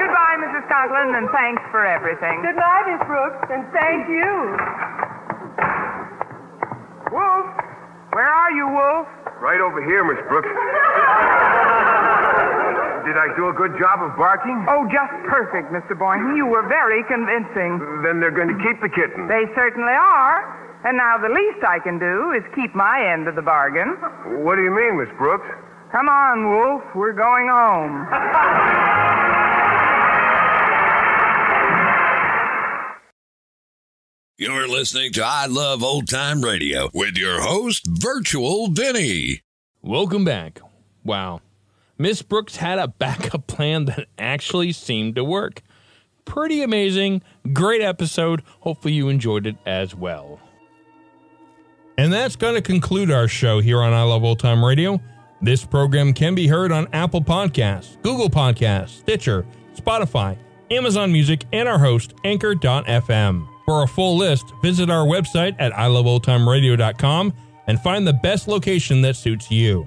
Goodbye, 0.00 0.36
Mrs. 0.40 0.64
Conklin, 0.72 1.12
and 1.20 1.28
thanks 1.36 1.60
for 1.68 1.84
everything. 1.84 2.40
Good 2.40 2.56
night, 2.56 2.88
Miss 2.88 3.04
Brooks, 3.04 3.44
and 3.52 3.60
thank 3.76 4.08
you. 4.08 4.56
Wolf? 7.12 7.44
Where 8.16 8.32
are 8.32 8.52
you, 8.56 8.72
Wolf? 8.72 9.04
Right 9.36 9.60
over 9.60 9.84
here, 9.84 10.00
Miss 10.00 10.24
Brooks. 10.32 10.48
Did 13.04 13.20
I 13.20 13.28
do 13.36 13.48
a 13.48 13.52
good 13.52 13.76
job 13.78 14.00
of 14.00 14.16
barking? 14.16 14.64
Oh, 14.64 14.88
just 14.88 15.12
perfect, 15.28 15.68
Mr. 15.68 15.92
Boynton. 15.92 16.36
You 16.36 16.46
were 16.46 16.66
very 16.66 17.04
convincing. 17.04 17.76
Then 18.00 18.18
they're 18.18 18.32
going 18.32 18.48
to 18.48 18.56
keep 18.64 18.80
the 18.80 18.88
kitten. 18.88 19.28
They 19.28 19.44
certainly 19.54 19.92
are. 19.92 20.40
And 20.88 20.96
now 20.96 21.16
the 21.20 21.28
least 21.28 21.64
I 21.64 21.78
can 21.84 21.98
do 21.98 22.32
is 22.32 22.42
keep 22.54 22.74
my 22.74 23.00
end 23.12 23.28
of 23.28 23.36
the 23.36 23.42
bargain. 23.42 23.96
What 24.44 24.56
do 24.56 24.62
you 24.62 24.72
mean, 24.72 24.96
Miss 24.96 25.12
Brooks? 25.16 25.48
Come 25.92 26.08
on, 26.08 26.48
Wolf. 26.48 26.82
We're 26.94 27.12
going 27.12 27.48
home. 27.48 28.08
You're 34.36 34.66
listening 34.66 35.12
to 35.12 35.22
I 35.24 35.46
Love 35.46 35.82
Old 35.82 36.08
Time 36.08 36.42
Radio 36.42 36.90
with 36.92 37.16
your 37.16 37.40
host, 37.40 37.86
Virtual 37.86 38.68
Vinny. 38.68 39.42
Welcome 39.80 40.24
back. 40.24 40.60
Wow. 41.04 41.40
Miss 41.98 42.22
Brooks 42.22 42.56
had 42.56 42.78
a 42.78 42.88
backup 42.88 43.46
plan 43.46 43.86
that 43.86 44.06
actually 44.18 44.72
seemed 44.72 45.14
to 45.16 45.24
work. 45.24 45.62
Pretty 46.24 46.62
amazing. 46.62 47.22
Great 47.52 47.82
episode. 47.82 48.42
Hopefully, 48.60 48.94
you 48.94 49.08
enjoyed 49.08 49.46
it 49.46 49.56
as 49.66 49.94
well. 49.94 50.40
And 51.96 52.12
that's 52.12 52.34
going 52.34 52.54
to 52.54 52.62
conclude 52.62 53.10
our 53.10 53.28
show 53.28 53.60
here 53.60 53.80
on 53.80 53.92
I 53.92 54.02
Love 54.02 54.24
Old 54.24 54.40
Time 54.40 54.64
Radio. 54.64 55.00
This 55.40 55.64
program 55.64 56.12
can 56.12 56.34
be 56.34 56.46
heard 56.46 56.72
on 56.72 56.88
Apple 56.92 57.22
Podcasts, 57.22 58.00
Google 58.02 58.30
Podcasts, 58.30 59.00
Stitcher, 59.00 59.46
Spotify, 59.76 60.36
Amazon 60.70 61.12
Music, 61.12 61.44
and 61.52 61.68
our 61.68 61.78
host, 61.78 62.14
Anchor.fm. 62.24 63.46
For 63.66 63.82
a 63.82 63.88
full 63.88 64.16
list, 64.16 64.52
visit 64.62 64.90
our 64.90 65.06
website 65.06 65.54
at 65.58 65.72
iloveoldtimeradio.com 65.72 67.32
and 67.66 67.80
find 67.80 68.06
the 68.06 68.12
best 68.12 68.48
location 68.48 69.02
that 69.02 69.16
suits 69.16 69.50
you. 69.50 69.86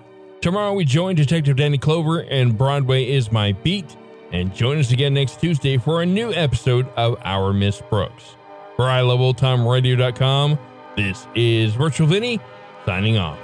Tomorrow 0.41 0.73
we 0.73 0.85
join 0.85 1.13
Detective 1.13 1.55
Danny 1.55 1.77
Clover 1.77 2.21
and 2.21 2.57
Broadway 2.57 3.07
is 3.07 3.31
My 3.31 3.51
Beat, 3.51 3.95
and 4.31 4.51
join 4.55 4.79
us 4.79 4.91
again 4.91 5.13
next 5.13 5.39
Tuesday 5.39 5.77
for 5.77 6.01
a 6.01 6.05
new 6.05 6.33
episode 6.33 6.89
of 6.97 7.15
Our 7.23 7.53
Miss 7.53 7.79
Brooks. 7.79 8.35
For 8.75 8.85
iloveoldtimeradio.com, 8.85 10.57
this 10.97 11.27
is 11.35 11.75
Virtual 11.75 12.07
Vinny 12.07 12.39
signing 12.87 13.19
off. 13.19 13.37